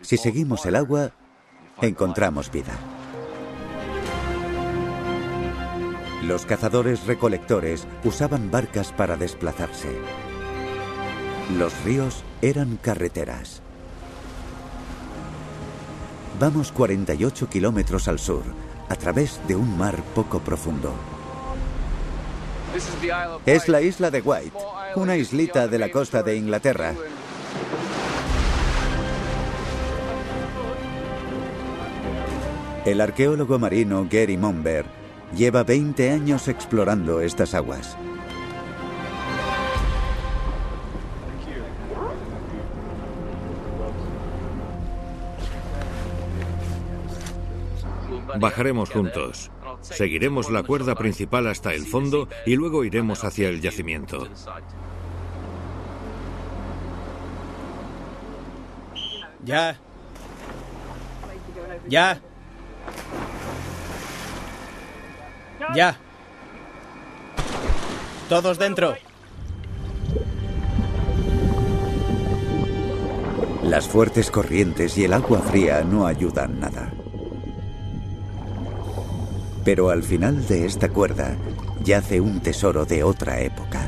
Si 0.00 0.16
seguimos 0.16 0.66
el 0.66 0.76
agua, 0.76 1.12
encontramos 1.80 2.50
vida. 2.50 2.76
Los 6.22 6.46
cazadores 6.46 7.04
recolectores 7.06 7.84
usaban 8.04 8.48
barcas 8.52 8.92
para 8.92 9.16
desplazarse. 9.16 9.88
Los 11.58 11.72
ríos 11.82 12.22
eran 12.42 12.76
carreteras. 12.76 13.60
Vamos 16.38 16.70
48 16.70 17.48
kilómetros 17.48 18.06
al 18.06 18.20
sur, 18.20 18.44
a 18.88 18.94
través 18.94 19.40
de 19.48 19.56
un 19.56 19.76
mar 19.76 20.00
poco 20.14 20.38
profundo. 20.38 20.94
Es 23.44 23.68
la 23.68 23.82
isla 23.82 24.12
de 24.12 24.20
White, 24.20 24.56
una 24.94 25.16
islita 25.16 25.66
de 25.66 25.78
la 25.80 25.90
costa 25.90 26.22
de 26.22 26.36
Inglaterra. 26.36 26.94
El 32.84 33.00
arqueólogo 33.00 33.58
marino 33.58 34.06
Gary 34.08 34.36
Monber 34.36 35.01
Lleva 35.36 35.64
20 35.64 36.10
años 36.10 36.46
explorando 36.48 37.20
estas 37.22 37.54
aguas. 37.54 37.96
Bajaremos 48.38 48.90
juntos. 48.90 49.50
Seguiremos 49.80 50.50
la 50.50 50.62
cuerda 50.62 50.94
principal 50.94 51.46
hasta 51.46 51.72
el 51.74 51.86
fondo 51.86 52.28
y 52.46 52.56
luego 52.56 52.84
iremos 52.84 53.24
hacia 53.24 53.48
el 53.48 53.60
yacimiento. 53.60 54.28
Ya. 59.44 59.76
Ya. 61.88 62.20
Ya. 65.74 65.96
Todos 68.28 68.58
dentro. 68.58 68.94
Las 73.62 73.88
fuertes 73.88 74.30
corrientes 74.30 74.98
y 74.98 75.04
el 75.04 75.12
agua 75.12 75.40
fría 75.40 75.82
no 75.82 76.06
ayudan 76.06 76.60
nada. 76.60 76.92
Pero 79.64 79.90
al 79.90 80.02
final 80.02 80.46
de 80.46 80.66
esta 80.66 80.88
cuerda 80.88 81.36
yace 81.84 82.20
un 82.20 82.40
tesoro 82.40 82.84
de 82.84 83.04
otra 83.04 83.40
época. 83.40 83.80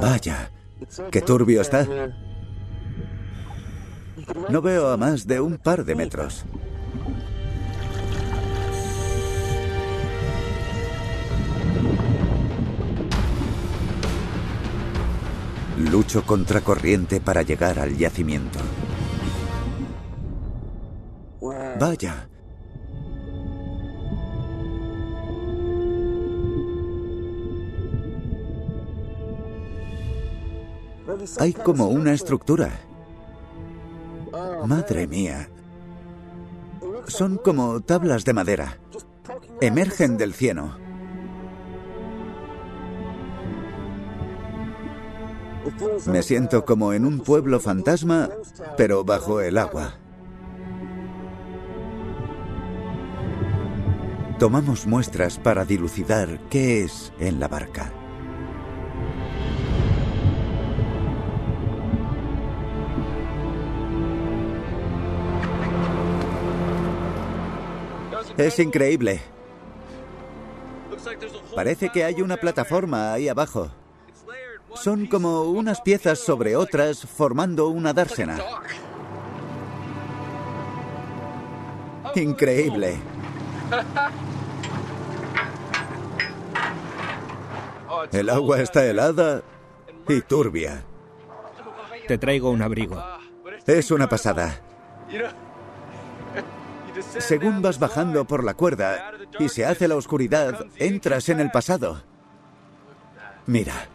Vaya, 0.00 0.50
qué 1.10 1.20
turbio 1.20 1.60
está. 1.60 1.86
No 4.48 4.60
veo 4.60 4.88
a 4.88 4.96
más 4.96 5.26
de 5.26 5.40
un 5.40 5.58
par 5.58 5.84
de 5.84 5.94
metros. 5.94 6.44
Lucho 15.78 16.24
contra 16.24 16.60
corriente 16.60 17.20
para 17.20 17.42
llegar 17.42 17.78
al 17.78 17.96
yacimiento. 17.96 18.58
Vaya. 21.80 22.28
Hay 31.38 31.52
como 31.52 31.88
una 31.88 32.12
estructura. 32.12 32.70
Madre 34.66 35.06
mía. 35.06 35.48
Son 37.06 37.36
como 37.36 37.80
tablas 37.80 38.24
de 38.24 38.32
madera. 38.32 38.78
Emergen 39.60 40.16
del 40.16 40.32
cieno. 40.32 40.76
Me 46.06 46.22
siento 46.22 46.64
como 46.64 46.92
en 46.92 47.04
un 47.04 47.20
pueblo 47.20 47.60
fantasma, 47.60 48.30
pero 48.76 49.04
bajo 49.04 49.40
el 49.40 49.58
agua. 49.58 49.94
Tomamos 54.38 54.86
muestras 54.86 55.38
para 55.38 55.64
dilucidar 55.64 56.40
qué 56.48 56.82
es 56.82 57.12
en 57.20 57.38
la 57.38 57.48
barca. 57.48 57.92
Es 68.36 68.58
increíble. 68.58 69.20
Parece 71.54 71.90
que 71.90 72.04
hay 72.04 72.22
una 72.22 72.36
plataforma 72.36 73.12
ahí 73.12 73.28
abajo. 73.28 73.70
Son 74.74 75.06
como 75.06 75.42
unas 75.42 75.80
piezas 75.80 76.18
sobre 76.18 76.56
otras 76.56 77.06
formando 77.06 77.68
una 77.68 77.92
dársena. 77.92 78.38
Increíble. 82.14 82.98
El 88.12 88.30
agua 88.30 88.60
está 88.60 88.84
helada 88.84 89.42
y 90.08 90.20
turbia. 90.22 90.84
Te 92.08 92.18
traigo 92.18 92.50
un 92.50 92.62
abrigo. 92.62 93.02
Es 93.66 93.90
una 93.90 94.08
pasada. 94.08 94.60
Según 97.18 97.62
vas 97.62 97.78
bajando 97.78 98.26
por 98.26 98.44
la 98.44 98.54
cuerda 98.54 99.12
y 99.38 99.48
se 99.48 99.64
hace 99.64 99.88
la 99.88 99.96
oscuridad, 99.96 100.66
entras 100.76 101.28
en 101.28 101.40
el 101.40 101.50
pasado. 101.50 102.02
Mira, 103.46 103.88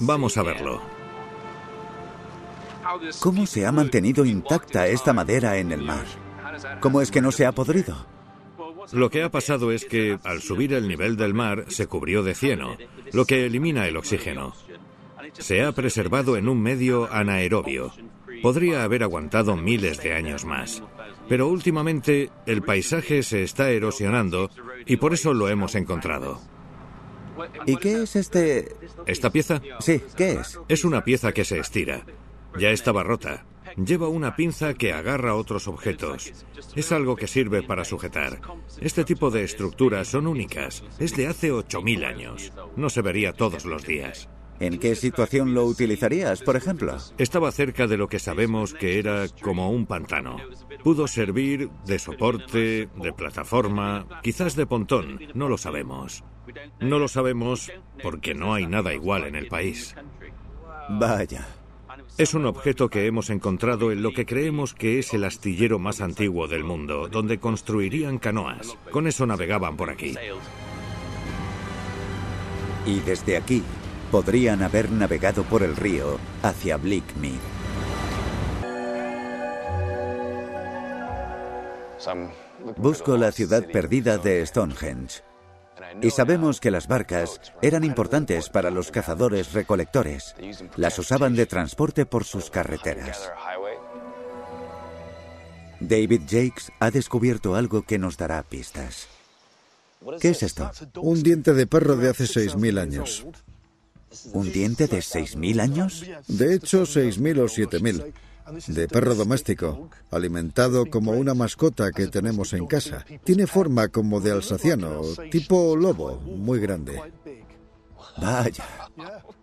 Vamos 0.00 0.36
a 0.36 0.42
verlo. 0.42 0.80
¿cómo 3.20 3.46
se 3.46 3.66
ha 3.66 3.72
mantenido 3.72 4.24
intacta 4.24 4.86
esta 4.86 5.12
madera 5.12 5.58
en 5.58 5.72
el 5.72 5.82
mar? 5.82 6.04
¿Cómo 6.80 7.00
es 7.00 7.10
que 7.10 7.20
no 7.20 7.32
se 7.32 7.44
ha 7.46 7.52
podrido? 7.52 8.06
Lo 8.92 9.10
que 9.10 9.22
ha 9.22 9.30
pasado 9.30 9.72
es 9.72 9.84
que 9.84 10.18
al 10.24 10.40
subir 10.40 10.72
el 10.72 10.88
nivel 10.88 11.16
del 11.16 11.34
mar 11.34 11.66
se 11.68 11.86
cubrió 11.86 12.22
de 12.22 12.34
cieno, 12.34 12.76
lo 13.12 13.26
que 13.26 13.44
elimina 13.44 13.86
el 13.86 13.96
oxígeno. 13.96 14.54
Se 15.32 15.62
ha 15.62 15.72
preservado 15.72 16.36
en 16.36 16.48
un 16.48 16.62
medio 16.62 17.12
anaerobio. 17.12 17.92
Podría 18.42 18.84
haber 18.84 19.02
aguantado 19.02 19.56
miles 19.56 20.02
de 20.02 20.14
años 20.14 20.44
más. 20.44 20.82
Pero 21.28 21.48
últimamente 21.48 22.30
el 22.46 22.62
paisaje 22.62 23.22
se 23.22 23.42
está 23.42 23.70
erosionando 23.70 24.50
y 24.86 24.96
por 24.96 25.12
eso 25.14 25.34
lo 25.34 25.48
hemos 25.48 25.74
encontrado. 25.74 26.40
¿Y 27.66 27.76
qué 27.76 28.02
es 28.02 28.16
este...? 28.16 28.74
¿Esta 29.06 29.30
pieza? 29.30 29.60
Sí, 29.80 30.02
¿qué 30.16 30.32
es? 30.32 30.58
Es 30.68 30.84
una 30.84 31.04
pieza 31.04 31.32
que 31.32 31.44
se 31.44 31.58
estira. 31.58 32.04
Ya 32.58 32.70
estaba 32.70 33.02
rota. 33.02 33.44
Lleva 33.76 34.08
una 34.08 34.34
pinza 34.34 34.74
que 34.74 34.92
agarra 34.92 35.34
otros 35.34 35.68
objetos. 35.68 36.32
Es 36.74 36.90
algo 36.90 37.16
que 37.16 37.26
sirve 37.26 37.62
para 37.62 37.84
sujetar. 37.84 38.40
Este 38.80 39.04
tipo 39.04 39.30
de 39.30 39.44
estructuras 39.44 40.08
son 40.08 40.26
únicas. 40.26 40.82
Es 40.98 41.14
de 41.14 41.28
hace 41.28 41.52
8.000 41.52 42.04
años. 42.04 42.52
No 42.76 42.90
se 42.90 43.02
vería 43.02 43.32
todos 43.32 43.64
los 43.66 43.84
días. 43.84 44.28
¿En 44.60 44.78
qué 44.78 44.96
situación 44.96 45.54
lo 45.54 45.64
utilizarías, 45.64 46.42
por 46.42 46.56
ejemplo? 46.56 46.96
Estaba 47.16 47.52
cerca 47.52 47.86
de 47.86 47.96
lo 47.96 48.08
que 48.08 48.18
sabemos 48.18 48.74
que 48.74 48.98
era 48.98 49.26
como 49.40 49.70
un 49.70 49.86
pantano. 49.86 50.36
Pudo 50.82 51.06
servir 51.06 51.70
de 51.86 51.98
soporte, 51.98 52.88
de 52.96 53.12
plataforma, 53.12 54.06
quizás 54.22 54.56
de 54.56 54.66
pontón, 54.66 55.20
no 55.34 55.48
lo 55.48 55.58
sabemos. 55.58 56.24
No 56.80 56.98
lo 56.98 57.08
sabemos 57.08 57.70
porque 58.02 58.34
no 58.34 58.54
hay 58.54 58.66
nada 58.66 58.92
igual 58.92 59.24
en 59.24 59.36
el 59.36 59.46
país. 59.46 59.94
Vaya. 60.88 61.46
Es 62.16 62.34
un 62.34 62.46
objeto 62.46 62.88
que 62.88 63.06
hemos 63.06 63.30
encontrado 63.30 63.92
en 63.92 64.02
lo 64.02 64.12
que 64.12 64.26
creemos 64.26 64.74
que 64.74 64.98
es 64.98 65.14
el 65.14 65.24
astillero 65.24 65.78
más 65.78 66.00
antiguo 66.00 66.48
del 66.48 66.64
mundo, 66.64 67.08
donde 67.08 67.38
construirían 67.38 68.18
canoas. 68.18 68.76
Con 68.90 69.06
eso 69.06 69.24
navegaban 69.24 69.76
por 69.76 69.90
aquí. 69.90 70.16
Y 72.86 73.00
desde 73.00 73.36
aquí 73.36 73.62
podrían 74.10 74.62
haber 74.62 74.90
navegado 74.90 75.42
por 75.44 75.62
el 75.62 75.76
río 75.76 76.18
hacia 76.42 76.76
Bleakmead. 76.76 77.40
Busco 82.76 83.16
la 83.16 83.32
ciudad 83.32 83.64
perdida 83.70 84.18
de 84.18 84.44
Stonehenge. 84.46 85.22
Y 86.02 86.10
sabemos 86.10 86.60
que 86.60 86.70
las 86.70 86.88
barcas 86.88 87.40
eran 87.62 87.84
importantes 87.84 88.48
para 88.48 88.70
los 88.70 88.90
cazadores 88.90 89.52
recolectores. 89.52 90.34
Las 90.76 90.98
usaban 90.98 91.34
de 91.34 91.46
transporte 91.46 92.04
por 92.04 92.24
sus 92.24 92.50
carreteras. 92.50 93.30
David 95.80 96.22
Jakes 96.28 96.72
ha 96.80 96.90
descubierto 96.90 97.54
algo 97.54 97.82
que 97.82 97.98
nos 97.98 98.16
dará 98.16 98.42
pistas. 98.42 99.06
¿Qué 100.20 100.30
es 100.30 100.42
esto? 100.42 100.70
Un 101.00 101.22
diente 101.22 101.54
de 101.54 101.66
perro 101.66 101.96
de 101.96 102.10
hace 102.10 102.24
6.000 102.24 102.80
años. 102.80 103.26
¿Un 104.32 104.52
diente 104.52 104.86
de 104.86 104.98
6.000 104.98 105.60
años? 105.60 106.04
De 106.26 106.54
hecho, 106.54 106.82
6.000 106.82 107.38
o 107.40 107.44
7.000. 107.44 108.12
De 108.68 108.88
perro 108.88 109.14
doméstico, 109.14 109.90
alimentado 110.10 110.86
como 110.86 111.12
una 111.12 111.34
mascota 111.34 111.92
que 111.92 112.06
tenemos 112.06 112.52
en 112.54 112.66
casa. 112.66 113.04
Tiene 113.24 113.46
forma 113.46 113.88
como 113.88 114.20
de 114.20 114.32
alsaciano, 114.32 115.02
tipo 115.30 115.76
lobo, 115.76 116.18
muy 116.20 116.58
grande. 116.58 117.00
Vaya. 118.16 118.64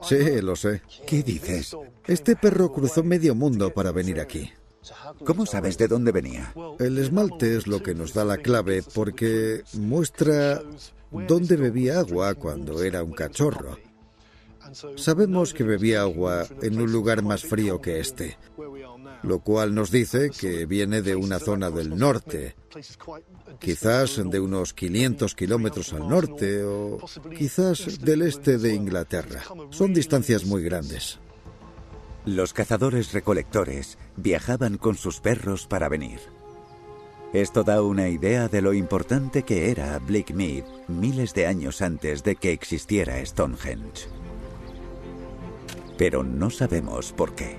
Sí, 0.02 0.42
lo 0.42 0.56
sé. 0.56 0.82
¿Qué 1.06 1.24
dices? 1.24 1.76
Este 2.08 2.36
perro 2.36 2.72
cruzó 2.72 3.04
medio 3.04 3.36
mundo 3.36 3.74
para 3.74 3.92
venir 3.92 4.20
aquí. 4.20 4.52
¿Cómo 5.24 5.46
sabes 5.46 5.78
de 5.78 5.88
dónde 5.88 6.12
venía? 6.12 6.54
El 6.80 6.98
esmalte 6.98 7.56
es 7.56 7.68
lo 7.68 7.82
que 7.82 7.96
nos 7.96 8.14
da 8.14 8.26
la 8.26 8.38
clave 8.38 8.84
porque 8.94 9.64
muestra 9.74 10.62
dónde 11.12 11.56
bebía 11.56 12.00
agua 12.00 12.36
cuando 12.36 12.84
era 12.84 13.04
un 13.04 13.14
cachorro. 13.14 13.78
Sabemos 14.96 15.54
que 15.54 15.64
bebía 15.64 16.02
agua 16.02 16.46
en 16.62 16.82
un 16.82 16.92
lugar 16.92 17.24
más 17.24 17.44
frío 17.44 17.82
que 17.82 18.00
este, 18.00 18.38
lo 19.24 19.40
cual 19.40 19.74
nos 19.74 19.92
dice 19.92 20.30
que 20.30 20.66
viene 20.66 21.02
de 21.02 21.16
una 21.16 21.40
zona 21.40 21.70
del 21.70 21.98
norte, 21.98 22.56
quizás 23.60 24.22
de 24.24 24.40
unos 24.40 24.74
500 24.74 25.36
kilómetros 25.36 25.94
al 25.94 26.08
norte 26.08 26.64
o 26.64 27.00
quizás 27.38 28.00
del 28.02 28.24
este 28.24 28.58
de 28.58 28.74
Inglaterra. 28.74 29.44
Son 29.70 29.94
distancias 29.94 30.46
muy 30.46 30.64
grandes. 30.64 31.20
Los 32.26 32.54
cazadores 32.54 33.14
recolectores 33.14 33.98
viajaban 34.18 34.78
con 34.78 34.96
sus 34.96 35.20
perros 35.22 35.68
para 35.68 35.90
venir. 35.90 36.20
Esto 37.34 37.64
da 37.64 37.82
una 37.82 38.10
idea 38.10 38.48
de 38.48 38.62
lo 38.62 38.74
importante 38.74 39.44
que 39.44 39.70
era 39.70 40.00
Bleakmead 40.00 40.64
miles 40.88 41.34
de 41.34 41.48
años 41.48 41.82
antes 41.82 42.24
de 42.24 42.36
que 42.36 42.52
existiera 42.52 43.24
Stonehenge. 43.26 44.08
Pero 45.98 46.24
no 46.24 46.50
sabemos 46.50 47.12
por 47.12 47.36
qué. 47.36 47.58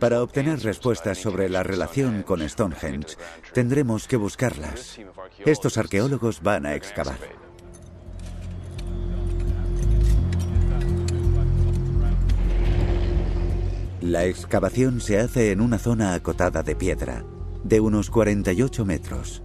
Para 0.00 0.22
obtener 0.22 0.60
respuestas 0.60 1.18
sobre 1.18 1.48
la 1.48 1.62
relación 1.62 2.22
con 2.22 2.48
Stonehenge, 2.48 3.16
tendremos 3.52 4.06
que 4.08 4.16
buscarlas. 4.16 4.98
Estos 5.44 5.76
arqueólogos 5.76 6.42
van 6.42 6.66
a 6.66 6.74
excavar. 6.74 7.18
La 14.00 14.24
excavación 14.24 15.00
se 15.00 15.18
hace 15.18 15.50
en 15.50 15.60
una 15.60 15.78
zona 15.78 16.14
acotada 16.14 16.62
de 16.62 16.76
piedra, 16.76 17.24
de 17.64 17.80
unos 17.80 18.10
48 18.10 18.84
metros. 18.84 19.42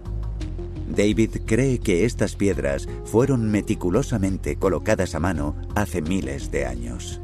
David 0.88 1.38
cree 1.44 1.80
que 1.80 2.04
estas 2.04 2.36
piedras 2.36 2.88
fueron 3.04 3.50
meticulosamente 3.50 4.56
colocadas 4.56 5.14
a 5.14 5.20
mano 5.20 5.56
hace 5.74 6.02
miles 6.02 6.50
de 6.50 6.66
años. 6.66 7.20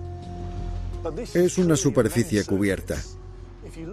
Es 1.34 1.59
una 1.59 1.76
superficie 1.76 2.44
cubierta. 2.44 2.96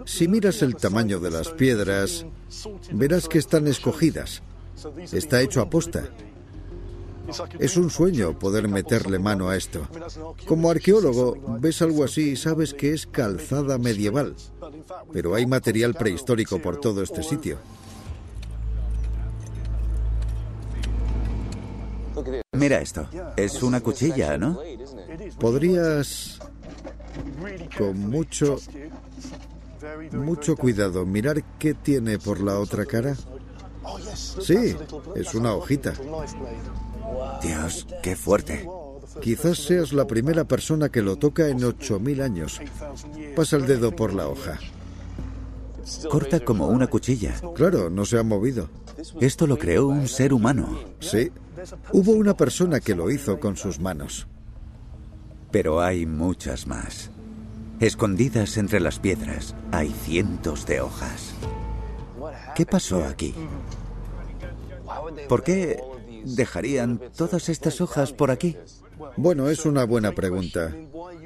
Si 0.06 0.28
miras 0.28 0.62
el 0.62 0.76
tamaño 0.76 1.20
de 1.20 1.30
las 1.30 1.48
piedras, 1.50 2.26
verás 2.92 3.28
que 3.28 3.38
están 3.38 3.66
escogidas. 3.66 4.42
Está 5.12 5.40
hecho 5.40 5.60
a 5.60 5.70
posta. 5.70 6.08
Es 7.58 7.76
un 7.76 7.90
sueño 7.90 8.38
poder 8.38 8.68
meterle 8.68 9.18
mano 9.18 9.50
a 9.50 9.56
esto. 9.56 9.86
Como 10.46 10.70
arqueólogo, 10.70 11.36
ves 11.60 11.82
algo 11.82 12.04
así 12.04 12.30
y 12.30 12.36
sabes 12.36 12.72
que 12.74 12.94
es 12.94 13.06
calzada 13.06 13.78
medieval. 13.78 14.34
Pero 15.12 15.34
hay 15.34 15.46
material 15.46 15.94
prehistórico 15.94 16.60
por 16.60 16.80
todo 16.80 17.02
este 17.02 17.22
sitio. 17.22 17.58
Mira 22.52 22.80
esto. 22.80 23.08
Es 23.36 23.62
una 23.62 23.80
cuchilla, 23.80 24.38
¿no? 24.38 24.58
Podrías, 25.38 26.40
con 27.76 27.98
mucho, 27.98 28.58
mucho 30.12 30.56
cuidado, 30.56 31.04
mirar 31.06 31.42
qué 31.58 31.74
tiene 31.74 32.18
por 32.18 32.40
la 32.40 32.58
otra 32.58 32.84
cara. 32.84 33.16
Sí, 34.40 34.76
es 35.14 35.34
una 35.34 35.54
hojita. 35.54 35.94
Dios, 37.42 37.86
qué 38.02 38.16
fuerte. 38.16 38.68
Quizás 39.20 39.58
seas 39.58 39.92
la 39.92 40.06
primera 40.06 40.44
persona 40.44 40.90
que 40.90 41.02
lo 41.02 41.16
toca 41.16 41.48
en 41.48 41.58
8.000 41.58 42.22
años. 42.22 42.60
Pasa 43.34 43.56
el 43.56 43.66
dedo 43.66 43.94
por 43.94 44.12
la 44.12 44.28
hoja. 44.28 44.58
Corta 46.10 46.40
como 46.40 46.66
una 46.68 46.86
cuchilla. 46.86 47.34
Claro, 47.54 47.90
no 47.90 48.04
se 48.04 48.18
ha 48.18 48.22
movido. 48.22 48.68
Esto 49.20 49.46
lo 49.46 49.58
creó 49.58 49.86
un 49.88 50.08
ser 50.08 50.32
humano. 50.32 50.80
Sí. 51.00 51.30
Hubo 51.92 52.12
una 52.12 52.36
persona 52.36 52.80
que 52.80 52.94
lo 52.94 53.10
hizo 53.10 53.40
con 53.40 53.56
sus 53.56 53.80
manos. 53.80 54.26
Pero 55.50 55.80
hay 55.80 56.06
muchas 56.06 56.66
más. 56.66 57.10
Escondidas 57.80 58.56
entre 58.56 58.80
las 58.80 58.98
piedras 58.98 59.54
hay 59.70 59.90
cientos 59.90 60.66
de 60.66 60.80
hojas. 60.80 61.34
¿Qué 62.54 62.66
pasó 62.66 63.04
aquí? 63.04 63.34
¿Por 65.28 65.42
qué 65.42 65.80
dejarían 66.24 67.00
todas 67.16 67.48
estas 67.48 67.80
hojas 67.80 68.12
por 68.12 68.30
aquí? 68.30 68.56
Bueno, 69.16 69.48
es 69.48 69.64
una 69.64 69.84
buena 69.84 70.12
pregunta. 70.12 70.74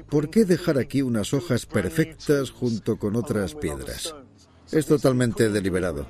¿Por 0.09 0.29
qué 0.29 0.45
dejar 0.45 0.77
aquí 0.77 1.01
unas 1.01 1.33
hojas 1.33 1.65
perfectas 1.65 2.51
junto 2.51 2.97
con 2.97 3.15
otras 3.15 3.55
piedras? 3.55 4.13
Es 4.71 4.85
totalmente 4.85 5.49
deliberado. 5.49 6.05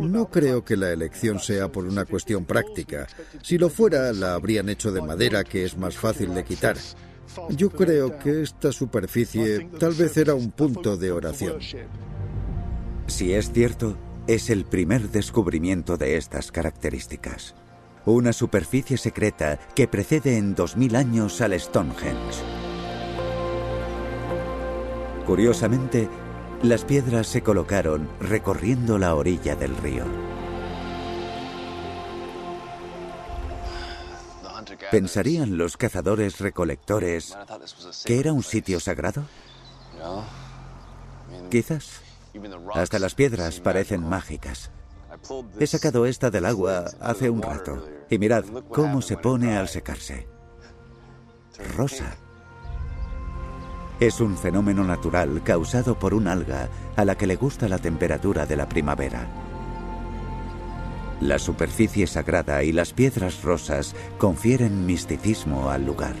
No 0.00 0.30
creo 0.30 0.64
que 0.64 0.76
la 0.76 0.92
elección 0.92 1.38
sea 1.38 1.70
por 1.70 1.84
una 1.86 2.04
cuestión 2.04 2.44
práctica. 2.44 3.06
Si 3.42 3.58
lo 3.58 3.68
fuera, 3.68 4.12
la 4.12 4.34
habrían 4.34 4.68
hecho 4.68 4.92
de 4.92 5.02
madera, 5.02 5.44
que 5.44 5.64
es 5.64 5.76
más 5.76 5.96
fácil 5.96 6.34
de 6.34 6.44
quitar. 6.44 6.76
Yo 7.50 7.70
creo 7.70 8.18
que 8.18 8.42
esta 8.42 8.72
superficie 8.72 9.68
tal 9.78 9.94
vez 9.94 10.16
era 10.16 10.34
un 10.34 10.50
punto 10.50 10.96
de 10.96 11.12
oración. 11.12 11.58
Si 13.06 13.32
es 13.32 13.52
cierto, 13.52 13.96
es 14.26 14.50
el 14.50 14.64
primer 14.64 15.10
descubrimiento 15.10 15.96
de 15.96 16.16
estas 16.16 16.50
características. 16.50 17.54
Una 18.04 18.32
superficie 18.32 18.96
secreta 18.96 19.58
que 19.74 19.88
precede 19.88 20.36
en 20.36 20.54
2000 20.54 20.96
años 20.96 21.40
al 21.40 21.58
Stonehenge. 21.58 22.42
Curiosamente, 25.26 26.08
las 26.62 26.84
piedras 26.84 27.26
se 27.26 27.42
colocaron 27.42 28.08
recorriendo 28.20 28.98
la 28.98 29.14
orilla 29.14 29.56
del 29.56 29.76
río. 29.76 30.04
¿Pensarían 34.90 35.58
los 35.58 35.76
cazadores 35.76 36.40
recolectores 36.40 37.36
que 38.04 38.20
era 38.20 38.32
un 38.32 38.42
sitio 38.42 38.80
sagrado? 38.80 39.24
Quizás. 41.50 42.00
Hasta 42.74 42.98
las 42.98 43.14
piedras 43.14 43.60
parecen 43.60 44.02
mágicas. 44.02 44.70
He 45.58 45.66
sacado 45.66 46.06
esta 46.06 46.30
del 46.30 46.44
agua 46.44 46.84
hace 47.00 47.30
un 47.30 47.42
rato 47.42 47.86
y 48.10 48.18
mirad 48.18 48.44
cómo 48.70 49.02
se 49.02 49.16
pone 49.16 49.56
al 49.56 49.68
secarse. 49.68 50.28
Rosa. 51.76 52.16
Es 53.98 54.20
un 54.20 54.36
fenómeno 54.36 54.84
natural 54.84 55.42
causado 55.42 55.98
por 55.98 56.12
un 56.12 56.28
alga 56.28 56.68
a 56.96 57.04
la 57.06 57.16
que 57.16 57.26
le 57.26 57.36
gusta 57.36 57.66
la 57.66 57.78
temperatura 57.78 58.44
de 58.44 58.56
la 58.56 58.68
primavera. 58.68 59.26
La 61.22 61.38
superficie 61.38 62.06
sagrada 62.06 62.62
y 62.62 62.72
las 62.72 62.92
piedras 62.92 63.42
rosas 63.42 63.94
confieren 64.18 64.84
misticismo 64.84 65.70
al 65.70 65.86
lugar, 65.86 66.14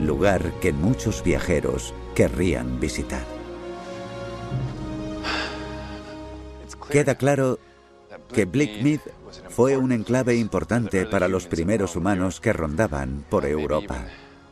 lugar 0.00 0.52
que 0.60 0.72
muchos 0.72 1.24
viajeros 1.24 1.92
querrían 2.14 2.78
visitar. 2.78 3.24
Queda 6.88 7.16
claro 7.16 7.58
que 8.32 8.44
Blackmead 8.44 9.00
fue 9.48 9.76
un 9.76 9.90
enclave 9.90 10.36
importante 10.36 11.06
para 11.06 11.26
los 11.26 11.46
primeros 11.46 11.96
humanos 11.96 12.40
que 12.40 12.52
rondaban 12.52 13.24
por 13.28 13.46
Europa. 13.46 14.06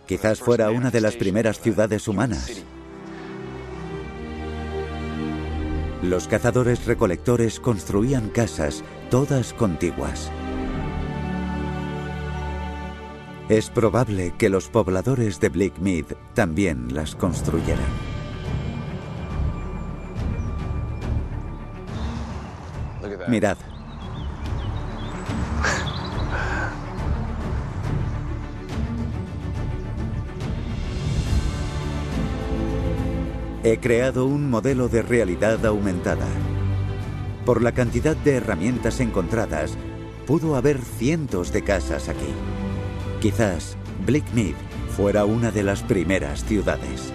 Quizás 0.07 0.41
fuera 0.41 0.71
una 0.71 0.91
de 0.91 1.01
las 1.01 1.17
primeras 1.17 1.61
ciudades 1.61 2.09
humanas. 2.09 2.65
Los 6.03 6.27
cazadores 6.27 6.85
recolectores 6.85 7.61
construían 7.61 8.29
casas, 8.29 8.83
todas 9.09 9.53
contiguas. 9.53 10.31
Es 13.49 13.71
probable 13.71 14.35
que 14.39 14.49
los 14.49 14.69
pobladores 14.69 15.39
de 15.39 15.49
Blackmead 15.49 16.07
también 16.35 16.93
las 16.95 17.15
construyeran. 17.15 17.87
Mirad. 23.29 23.57
He 33.65 33.79
creado 33.79 34.27
un 34.27 34.51
modelo 34.51 34.89
de 34.89 35.03
realidad 35.03 35.65
aumentada. 35.65 36.27
Por 37.45 37.63
la 37.63 37.71
cantidad 37.71 38.17
de 38.17 38.35
herramientas 38.35 38.99
encontradas, 38.99 39.79
pudo 40.27 40.57
haber 40.57 40.81
cientos 40.81 41.53
de 41.53 41.63
casas 41.63 42.09
aquí. 42.09 42.35
Quizás 43.21 43.77
Blackmead 44.05 44.57
fuera 44.97 45.25
una 45.25 45.53
de 45.53 45.63
las 45.63 45.85
primeras 45.85 46.45
ciudades. 46.45 47.13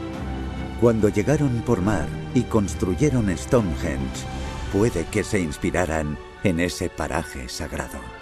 Cuando 0.79 1.09
llegaron 1.09 1.63
por 1.65 1.81
mar 1.81 2.07
y 2.33 2.43
construyeron 2.43 3.35
Stonehenge, 3.37 4.25
puede 4.71 5.03
que 5.05 5.25
se 5.25 5.41
inspiraran 5.41 6.17
en 6.45 6.61
ese 6.61 6.89
paraje 6.89 7.49
sagrado. 7.49 8.16